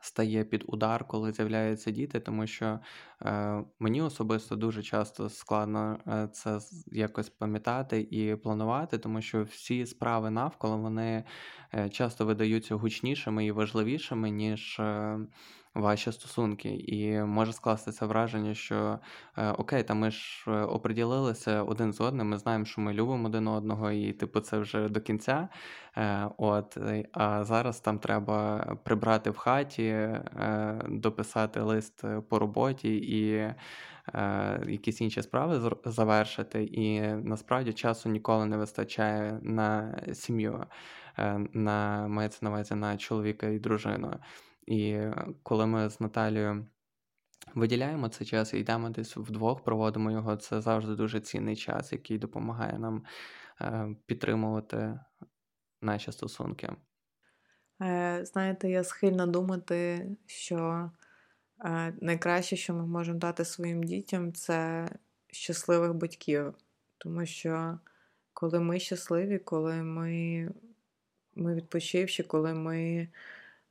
[0.00, 2.78] стає під удар, коли з'являються діти, тому що
[3.22, 9.86] е, мені особисто дуже часто складно е, це якось пам'ятати і планувати, тому що всі
[9.86, 11.24] справи навколо вони
[11.90, 14.80] часто видаються гучнішими і важливішими, ніж.
[15.74, 18.98] Ваші стосунки, і може скластися враження, що
[19.36, 23.28] е, окей, та ми ж е, оприділилися один з одним, ми знаємо, що ми любимо
[23.28, 25.48] один одного, і типу це вже до кінця.
[25.96, 26.78] Е, от,
[27.12, 30.08] А зараз там треба прибрати в хаті,
[30.88, 33.54] дописати лист по роботі і
[34.70, 36.64] якісь інші справи завершити.
[36.64, 40.66] І насправді часу ніколи не вистачає на сім'ю,
[41.52, 44.14] на мається на увазі на чоловіка і дружину.
[44.66, 45.00] І
[45.42, 46.66] коли ми з Наталією
[47.54, 52.18] виділяємо цей час і йдемо десь вдвох, проводимо його, це завжди дуже цінний час, який
[52.18, 53.04] допомагає нам
[53.60, 55.00] е, підтримувати
[55.80, 56.68] наші стосунки.
[57.82, 60.90] Е, знаєте, я схильна думати, що
[61.64, 64.88] е, найкраще, що ми можемо дати своїм дітям, це
[65.26, 66.54] щасливих батьків.
[66.98, 67.78] Тому що
[68.32, 70.48] коли ми щасливі, коли ми
[71.34, 73.08] ми відпочивши, коли ми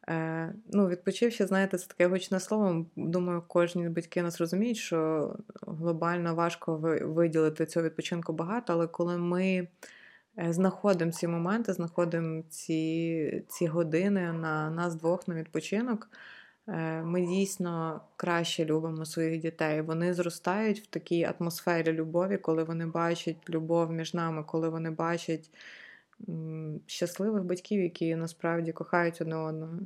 [0.10, 2.86] Е, ну, Відпочивши, знаєте, це таке гучне слово.
[2.96, 5.34] Думаю, кожні батьки нас розуміють, що
[5.68, 9.68] глобально важко виділити цього відпочинку багато, але коли ми
[10.40, 16.10] е, знаходимо ці моменти, знаходимо ці ці години на нас двох на відпочинок,
[16.68, 19.82] е, ми дійсно краще любимо своїх дітей.
[19.82, 25.50] Вони зростають в такій атмосфері любові, коли вони бачать любов між нами, коли вони бачать
[26.86, 29.80] щасливих батьків, які насправді кохають одне одного.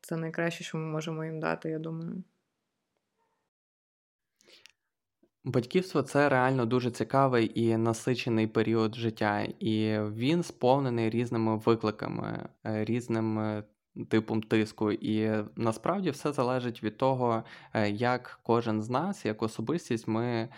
[0.00, 2.24] Це найкраще, що ми можемо їм дати, я думаю.
[5.44, 12.84] Батьківство це реально дуже цікавий і насичений період життя, і він сповнений різними викликами, е,
[12.84, 13.64] різними
[14.08, 14.92] типом тиску.
[14.92, 17.42] І насправді все залежить від того,
[17.74, 20.48] е, як кожен з нас, як особистість, ми е,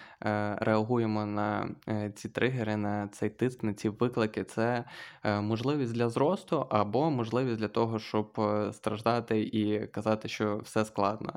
[0.61, 4.45] реагуємо на е, ці тригери, на цей тиск, на ці виклики.
[4.45, 4.85] Це
[5.24, 8.41] можливість для зросту або можливість для того, щоб
[8.72, 11.32] страждати і казати, що все складно.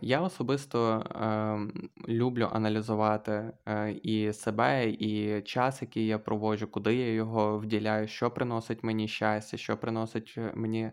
[0.00, 1.04] Я особисто
[2.08, 3.52] люблю аналізувати
[4.02, 9.56] і себе, і час, який я проводжу, куди я його вділяю, що приносить мені щастя,
[9.56, 10.90] що приносить мені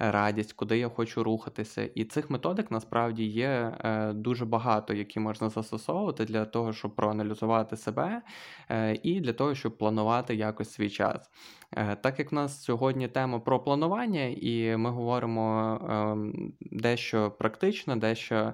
[0.00, 1.82] радість, куди я хочу рухатися.
[1.94, 3.48] І цих методик насправді є
[3.80, 8.22] е, дуже багато, які можна застосовувати для того, щоб проаналізувати себе,
[8.70, 11.30] е, і для того, щоб планувати якось свій час.
[11.76, 17.96] Е, так як в нас сьогодні тема про планування, і ми говоримо ем, дещо практично,
[17.96, 18.52] дещо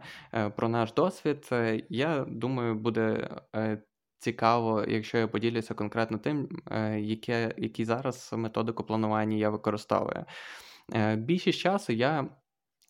[0.56, 1.48] про наш досвід,
[1.88, 3.28] я думаю, буде.
[4.18, 6.48] Цікаво, якщо я поділюся конкретно тим,
[6.98, 10.24] яке, які зараз методику планування я використовую.
[10.94, 12.28] Е, більшість часу я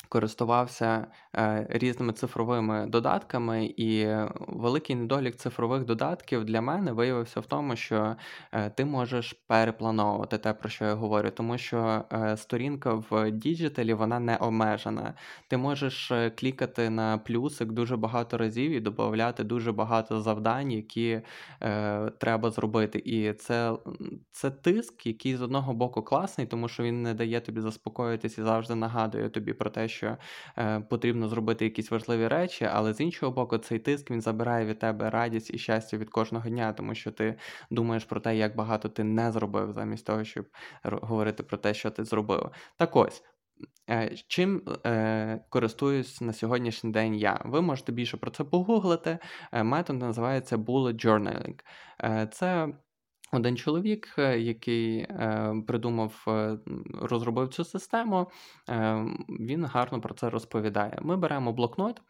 [0.09, 7.77] користувався е, різними цифровими додатками, і великий недолік цифрових додатків для мене виявився в тому,
[7.77, 8.17] що
[8.53, 13.95] е, ти можеш переплановувати те, про що я говорю, тому що е, сторінка в діджиталі
[13.95, 15.15] вона не обмежена.
[15.49, 21.21] Ти можеш клікати на плюсик дуже багато разів і додати дуже багато завдань, які
[22.19, 23.03] треба зробити.
[23.05, 23.73] І це,
[24.31, 28.43] це тиск, який з одного боку класний, тому що він не дає тобі заспокоїтись і
[28.43, 33.33] завжди нагадує тобі про те, що е, потрібно зробити якісь важливі речі, але з іншого
[33.33, 37.13] боку, цей тиск він забирає від тебе радість і щастя від кожного дня, тому що
[37.13, 37.35] ти
[37.71, 40.47] думаєш про те, як багато ти не зробив, замість того, щоб
[40.85, 42.51] говорити про те, що ти зробив.
[42.77, 43.23] Так ось.
[43.91, 47.41] Е, чим е, користуюсь на сьогоднішній день я?
[47.45, 49.19] Ви можете більше про це погуглити.
[49.53, 51.61] Е, метод називається Bullet Journaling.
[52.05, 52.69] Е, Це
[53.33, 56.59] один чоловік, е, який е, придумав, е,
[57.03, 58.31] розробив цю систему,
[59.29, 60.99] він гарно про це розповідає.
[61.03, 62.03] Ми беремо блокнот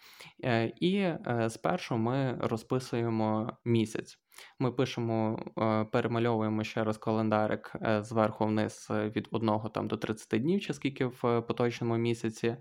[0.81, 1.09] і
[1.49, 4.19] спершу ми розписуємо місяць.
[4.59, 9.97] Ми пишемо, е, перемальовуємо ще раз календарик е, зверху вниз е, від 1 там, до
[9.97, 12.57] 30 днів, чи скільки в поточному місяці.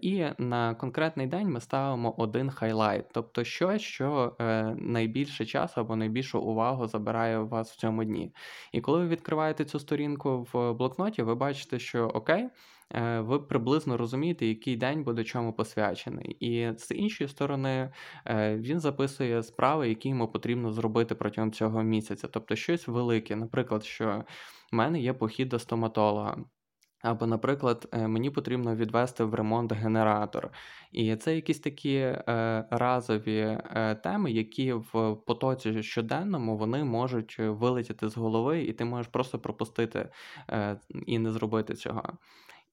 [0.00, 4.36] І на конкретний день ми ставимо один хайлайт, тобто щось, що
[4.76, 8.34] найбільше часу або найбільшу увагу забирає у вас в цьому дні.
[8.72, 12.48] І коли ви відкриваєте цю сторінку в блокноті, ви бачите, що окей.
[12.90, 16.36] Е, ви приблизно розумієте, який день буде чому посвячений.
[16.40, 17.92] І з іншої сторони,
[18.26, 22.28] е, він записує справи, які йому потрібно зробити протягом цього місяця.
[22.28, 23.36] Тобто щось велике.
[23.36, 24.24] Наприклад, що
[24.72, 26.44] в мене є похід до стоматолога.
[27.04, 30.50] Або, наприклад, е, мені потрібно відвести в ремонт генератор.
[30.92, 38.08] І це якісь такі е, разові е, теми, які в потоці щоденному вони можуть вилетіти
[38.08, 40.10] з голови, і ти можеш просто пропустити
[40.50, 42.12] е, і не зробити цього.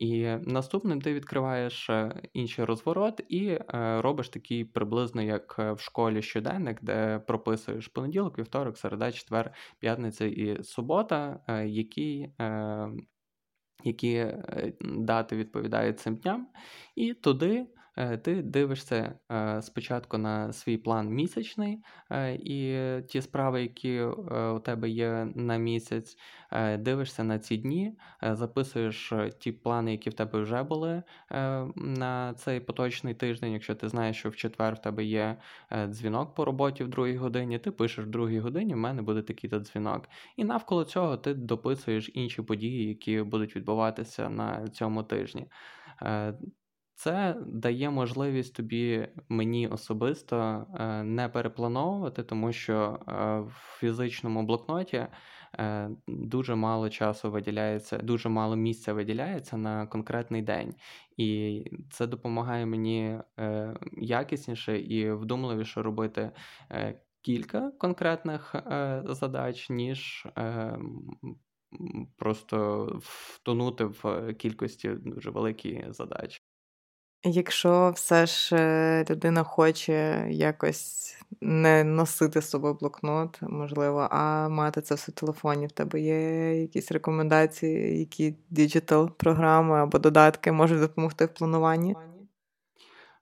[0.02, 3.62] І наступним ти відкриваєш е, інший розворот і е,
[4.02, 10.64] робиш такий приблизно як в школі щоденник, де прописуєш понеділок, вівторок, середа, четвер, п'ятниця і
[10.64, 12.30] субота, які
[13.84, 14.28] які
[14.82, 16.47] дати відповідають цим дням,
[16.95, 23.62] і туди Е, ти дивишся е, спочатку на свій план місячний е, і ті справи,
[23.62, 24.02] які
[24.56, 26.18] у тебе є на місяць,
[26.80, 31.04] дивишся на ці дні, записуєш ті плани, які в тебе вже були
[31.76, 33.54] на цей поточний тиждень.
[33.54, 35.38] Якщо ти знаєш, що в четвер в тебе є
[35.88, 39.60] дзвінок по роботі в другій годині, ти пишеш в другій годині, в мене буде такий-то
[39.60, 40.10] дзвінок.
[40.38, 45.48] І навколо цього ти дописуєш інші події, які будуть відбуватися на цьому тижні.
[46.96, 55.08] Це дає можливість тобі, мені особисто, е, не переплановувати, тому що е, в фізичному блокноті
[55.60, 60.76] е, дуже мало часу виділяється, дуже мало місця виділяється на конкретний день.
[61.18, 63.20] І це допомагає мені
[63.98, 66.32] якісніше і вдумливіше робити
[67.22, 68.56] кілька конкретних
[69.06, 70.28] задач, ніж
[72.18, 76.42] просто втонути в кількості дуже великі задачі.
[77.24, 84.82] Якщо все ж е, людина хоче якось не носити з собою блокнот, можливо, а мати
[84.82, 90.80] це все в телефоні, в тебе є якісь рекомендації, які digital програми або додатки можуть
[90.80, 91.95] допомогти в плануванні?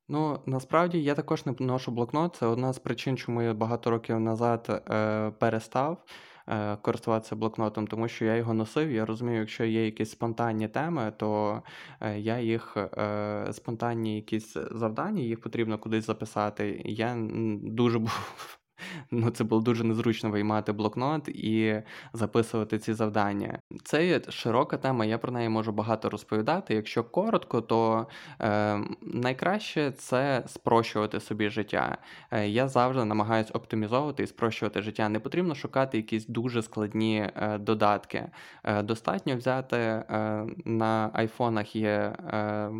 [0.07, 2.35] Ну, насправді я також не ношу блокнот.
[2.35, 6.03] Це одна з причин, чому я багато років назад е, перестав.
[6.49, 8.91] Е, користуватися блокнотом, тому що я його носив.
[8.91, 11.61] Я розумію, якщо є якісь спонтанні теми, то
[12.01, 16.81] е, я їх е, спонтанні якісь завдання, їх потрібно кудись записати.
[16.85, 17.17] Я
[17.61, 18.58] дуже був
[19.11, 21.81] Ну, це було дуже незручно виймати блокнот і
[22.13, 23.59] записувати ці завдання.
[23.83, 26.75] Це є широка тема, я про неї можу багато розповідати.
[26.75, 28.07] Якщо коротко, то
[28.41, 31.97] е, найкраще це спрощувати собі життя.
[32.31, 35.09] Е, Я завжди намагаюся оптимізовувати і спрощувати життя.
[35.09, 38.29] Не потрібно шукати якісь дуже складні е, додатки.
[38.63, 42.71] Е, Достатньо взяти е, на айфонах є е,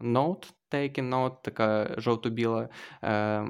[0.00, 2.68] Note, Taking Note, така жовто-біла
[3.04, 3.44] е,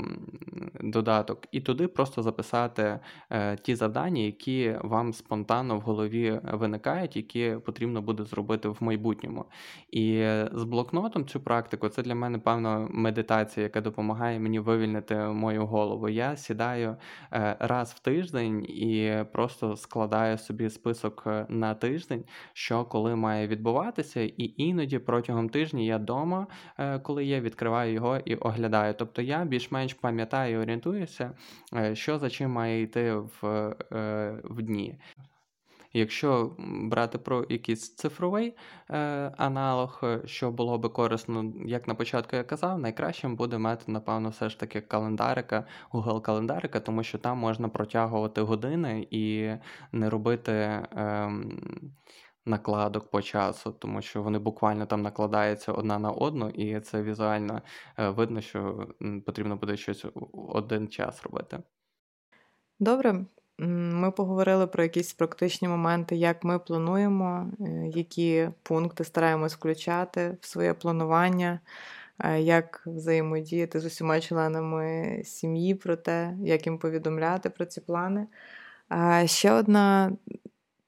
[0.81, 3.01] додаток, і туди просто записати
[3.31, 9.45] е, ті завдання, які вам спонтанно в голові виникають, які потрібно буде зробити в майбутньому.
[9.91, 15.67] І з блокнотом цю практику це для мене певна медитація, яка допомагає мені вивільнити мою
[15.67, 16.09] голову.
[16.09, 16.97] Я сідаю
[17.33, 23.47] е, раз в тиждень і просто складаю собі список е, на тиждень, що коли має
[23.47, 26.47] відбуватися, і іноді протягом тижня я вдома.
[26.79, 28.95] Е, коли я відкриваю його і оглядаю.
[28.99, 31.33] Тобто я більш-менш пам'ятаю і орієнтуюся,
[31.75, 33.47] е, що за чим має йти в,
[33.93, 34.99] е, в дні.
[35.93, 38.57] Якщо брати про якийсь цифровий
[38.91, 38.97] е,
[39.37, 44.49] аналог, що було би корисно, як на початку я казав, найкращим буде метод, напевно, все
[44.49, 49.51] ж таки календарика, Google календарика, тому що там можна протягувати години і
[49.93, 50.53] не робити.
[50.53, 51.33] Е,
[52.47, 57.63] накладок по часу, тому що вони буквально там накладаються одна на одну, і це візуально
[57.99, 58.89] е, видно, що
[59.27, 61.59] потрібно буде щось один час робити.
[62.81, 63.25] Добре.
[63.63, 70.47] Ми поговорили про якісь практичні моменти, як ми плануємо, е, які пункти стараємось включати в
[70.47, 71.61] своє планування,
[72.19, 78.27] е, як взаємодіяти з усіма членами сім'ї про те, як їм повідомляти про ці плани.
[79.27, 80.13] Ще одна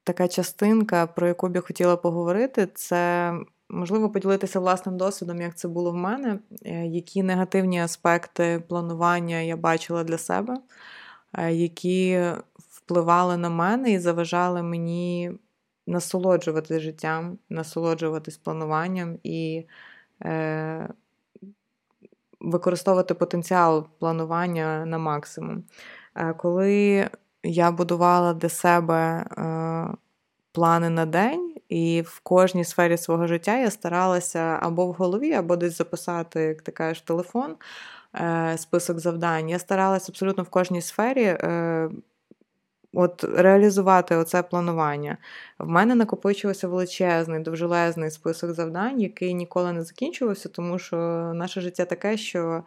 [0.05, 3.33] така частинка, про яку б я хотіла поговорити, це
[3.69, 9.57] можливо поділитися власним досвідом, як це було в мене, е, які негативні аспекти планування я
[9.57, 10.57] бачила для себе,
[11.39, 12.21] е, які
[12.59, 15.33] впливали на мене і заважали мені
[15.87, 19.67] насолоджувати життям, насолоджуватись плануванням і
[20.25, 20.89] е,
[22.41, 25.65] використовувати потенціал планування на максимум.
[26.15, 27.09] Е, коли
[27.43, 29.97] я будувала для себе е,
[30.53, 35.57] плани на день, і в кожній сфері свого життя я старалася або в голові, або
[35.57, 37.57] десь записати, як ти кажеш, телефон,
[38.15, 39.49] е, список завдань.
[39.49, 41.25] Я старалася абсолютно в кожній сфері.
[41.25, 41.91] Е,
[42.95, 45.17] От реалізувати оце планування.
[45.59, 50.97] В мене накопичувався величезний, довжелезний список завдань, який ніколи не закінчувався, тому що
[51.35, 52.63] наше життя таке, що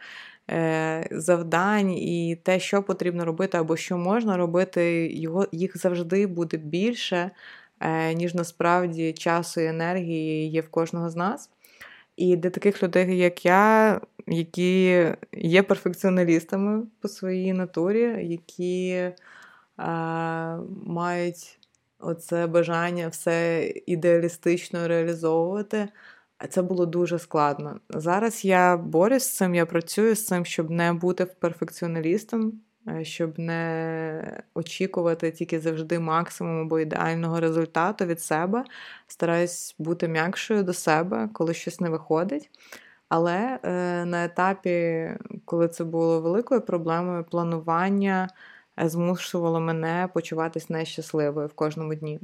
[1.11, 7.31] завдань і те, що потрібно робити, або що можна робити, його, їх завжди буде більше,
[7.79, 11.49] е, ніж насправді часу і енергії є в кожного з нас.
[12.17, 19.11] І для таких людей, як я, які є перфекціоналістами по своїй натурі, які
[19.77, 21.59] а, мають
[21.99, 25.87] оце бажання все ідеалістично реалізовувати,
[26.49, 27.79] Це було дуже складно.
[27.89, 33.39] Зараз я борюсь з цим, я працюю з цим, щоб не бути перфекціоналістом, е, щоб
[33.39, 38.63] не очікувати тільки завжди максимум або ідеального результату від себе.
[39.07, 42.49] Стараюсь бути м'якшою до себе, коли щось не виходить.
[43.09, 45.09] Але е, на етапі,
[45.45, 48.29] коли це було великою проблемою, планування
[48.79, 52.19] е, змушувало мене почуватись нещасливою в кожному дні.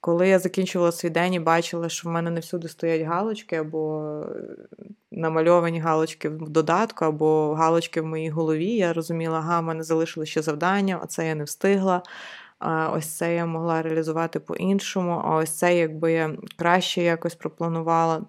[0.00, 4.02] Коли я закінчувала свій день і бачила, що в мене не всюди стоять галочки, або
[4.22, 4.56] е,
[5.10, 10.26] намальовані галочки в додатку, або галочки в моїй голові, я розуміла, ага, в мене залишили
[10.26, 12.02] ще завдання, оце я не встигла.
[12.58, 18.24] А ось це я могла реалізувати по-іншому, а ось це, якби я краще якось пропланувала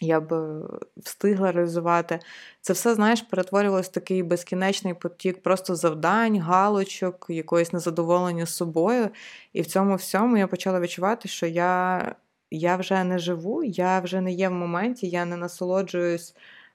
[0.00, 0.62] я б е,
[0.96, 2.18] встигла реалізувати.
[2.60, 9.08] Це все, знаєш, перетворювалося в такий безкінечний потік просто завдань, галочок, якоїсь незадоволення собою.
[9.52, 12.14] І в цьому всьому я почала відчувати, що я
[12.50, 16.34] я вже не живу, я вже не є в моменті, я не насолоджуюсь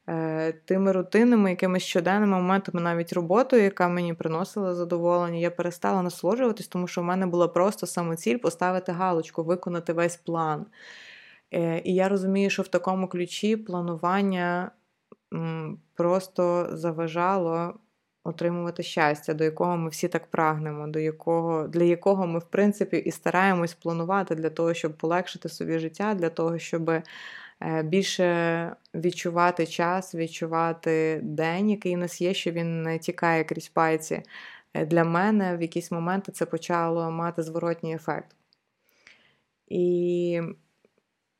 [0.10, 5.38] е, тими рутинними, якимись щоденними моментами, навіть роботою, яка мені приносила задоволення.
[5.40, 10.66] Я перестала насолоджуватись, тому що в мене була просто самоціль поставити галочку, виконати весь план.
[11.54, 14.72] Е, і я розумію, що в такому ключі планування
[15.96, 17.80] просто заважало
[18.24, 22.98] отримувати щастя, до якого ми всі так прагнемо, до якого, для якого ми, в принципі,
[22.98, 27.04] і стараємось планувати для того, щоб полегшити собі життя, для того, щоб е,
[27.84, 34.24] більше відчувати час, відчувати день, який у нас є, що він не тікає крізь пальці.
[34.74, 38.36] Е, для мене в якісь моменти це почало мати зворотній ефект.
[39.68, 40.42] І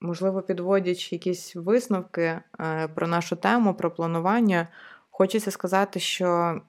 [0.02, 2.22] можливо, підводячи якісь висновки
[2.60, 4.68] е, про нашу тему, про планування,
[5.12, 6.62] хочеться сказати, що,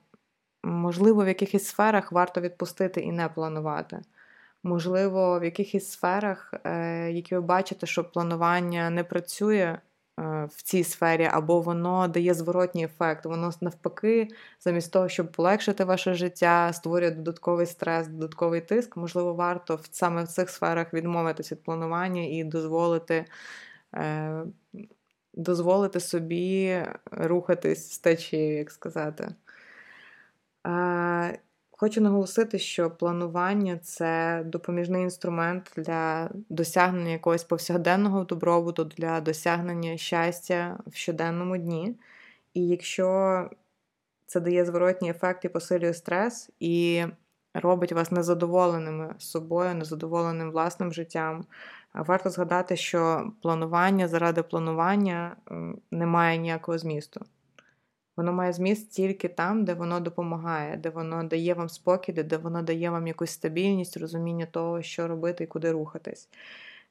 [0.63, 4.03] можливо, в якихось сферах варто відпустити і не планувати.
[4.63, 9.79] Можливо, в якихось сферах, е, які ви бачите, що планування не працює,
[10.19, 13.25] в цій сфері, або воно дає зворотній ефект.
[13.25, 14.29] Воно навпаки,
[14.61, 18.97] замість того, щоб полегшити ваше життя, створює додатковий стрес, додатковий тиск.
[18.97, 23.25] Можливо, варто саме в цих сферах відмовитися від планування і дозволити.
[23.95, 24.45] Е,
[25.35, 29.35] дозволити собі рухатись з течією, як сказати.
[31.83, 40.79] Хочу наголосити, що планування це допоміжний інструмент для досягнення якогось повсякденного добробуту, для досягнення щастя
[40.87, 41.97] в щоденному дні.
[42.55, 43.51] І якщо
[44.27, 47.05] це дає зворотній ефект і посилює стрес, і
[47.55, 51.45] робить вас незадоволеними собою, незадоволеним власним життям,
[51.95, 55.37] варто згадати, що планування заради планування
[55.91, 57.25] не має ніякого змісту.
[58.17, 62.63] Воно має зміст тільки там, де воно допомагає, де воно дає вам спокій, де воно
[62.63, 66.29] дає вам якусь стабільність, розуміння того, що робити і куди рухатись.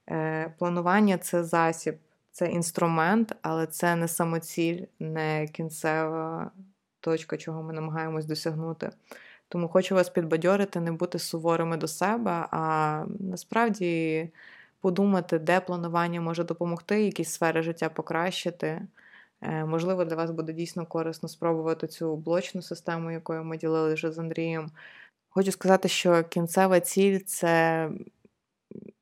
[0.09, 1.97] Е, Планування це засіб,
[2.31, 6.51] це інструмент, але це не самоціль, не кінцева
[6.99, 8.89] точка, чого ми намагаємось досягнути.
[9.47, 14.29] Тому хочу вас підбадьорити, не бути суворими до себе, а насправді
[14.79, 18.81] подумати, де планування може допомогти, якісь сфери життя покращити.
[19.41, 24.11] Е, можливо, для вас буде дійсно корисно спробувати цю блочну систему, якою ми ділили вже
[24.11, 24.71] з Андрієм.
[25.29, 27.89] Хочу сказати, що кінцева ціль це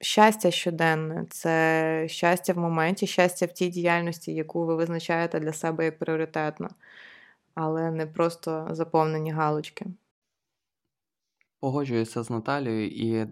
[0.01, 5.85] щастя щоденне, це щастя в моменті, щастя в тій діяльності, яку ви визначаєте для себе
[5.85, 6.69] як пріоритетно,
[7.53, 9.85] але не просто заповнені галочки.
[11.59, 13.27] Погоджуюся з Наталією і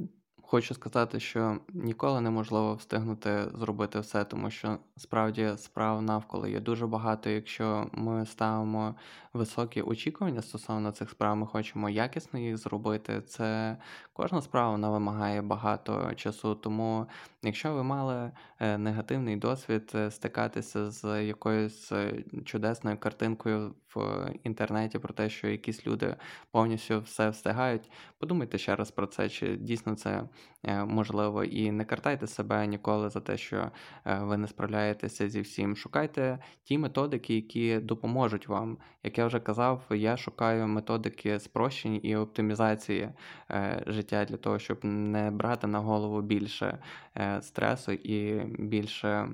[0.50, 6.88] Хочу сказати, що ніколи неможливо встигнути зробити все, тому що справді справ навколо є дуже
[6.88, 7.30] багато.
[7.30, 8.96] Якщо ми ставимо
[9.34, 13.22] високі очікування стосовно цих справ, ми хочемо якісно їх зробити.
[13.22, 13.78] Це
[14.14, 16.56] кожна справа вона вимагає багато часу.
[16.56, 17.08] Тому,
[17.44, 25.00] якщо ви мали е, негативний досвід е, стикатися з якоюсь е, чудесною картинкою в інтернеті
[25.00, 26.16] про те, що якісь люди
[26.52, 30.24] повністю все встигають, подумайте ще раз про це, чи дійсно це
[30.64, 33.72] можливо, і не картайте себе ніколи за те, що
[34.06, 35.76] ви не справляєтеся зі всім.
[35.76, 38.78] Шукайте ті методики, які допоможуть вам.
[39.04, 43.10] Як я вже казав, я шукаю методики спрощень і оптимізації
[43.52, 46.80] е, життя для того, щоб не брати на голову більше
[47.18, 49.30] е, стресу і більше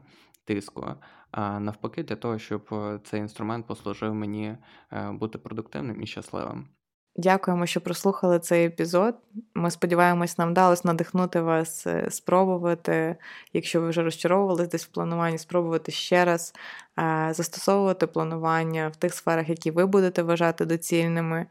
[0.45, 0.95] тиску.
[1.31, 2.69] А навпаки, для того, щоб
[3.03, 4.57] цей інструмент послужив мені
[4.91, 6.67] е, бути продуктивним і щасливим.
[7.15, 9.15] Дякуємо, що прослухали цей епізод.
[9.55, 13.15] Ми сподіваємось, нам вдалося надихнути вас е, спробувати,
[13.53, 16.53] якщо ви вже розчаровувались десь в плануванні, спробувати ще раз
[16.99, 21.45] е, застосовувати планування в тих сферах, які ви будете вважати доцільними.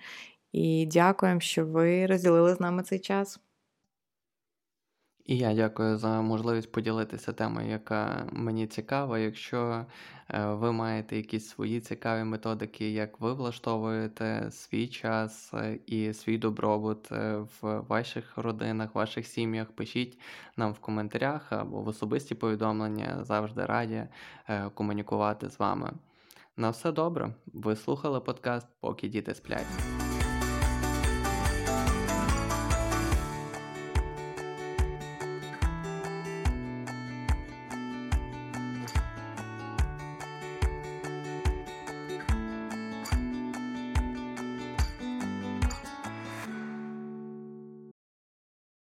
[0.53, 3.41] І дякуємо, що ви розділили з нами цей час.
[5.27, 9.19] І я дякую за можливість поділитися темою, яка мені цікава.
[9.19, 9.87] Якщо
[10.29, 16.39] е, ви маєте якісь свої цікаві методики, як ви влаштовуєте свій час е, і свій
[16.39, 20.19] добробут е, в ваших родинах, ваших сім'ях, пишіть
[20.57, 23.25] нам в коментарях або в особисті повідомлення.
[23.25, 24.03] Завжди раді
[24.75, 25.93] комунікувати з вами.
[26.57, 27.35] На все добре.
[27.47, 30.12] Ви слухали подкаст, поки діти сплять.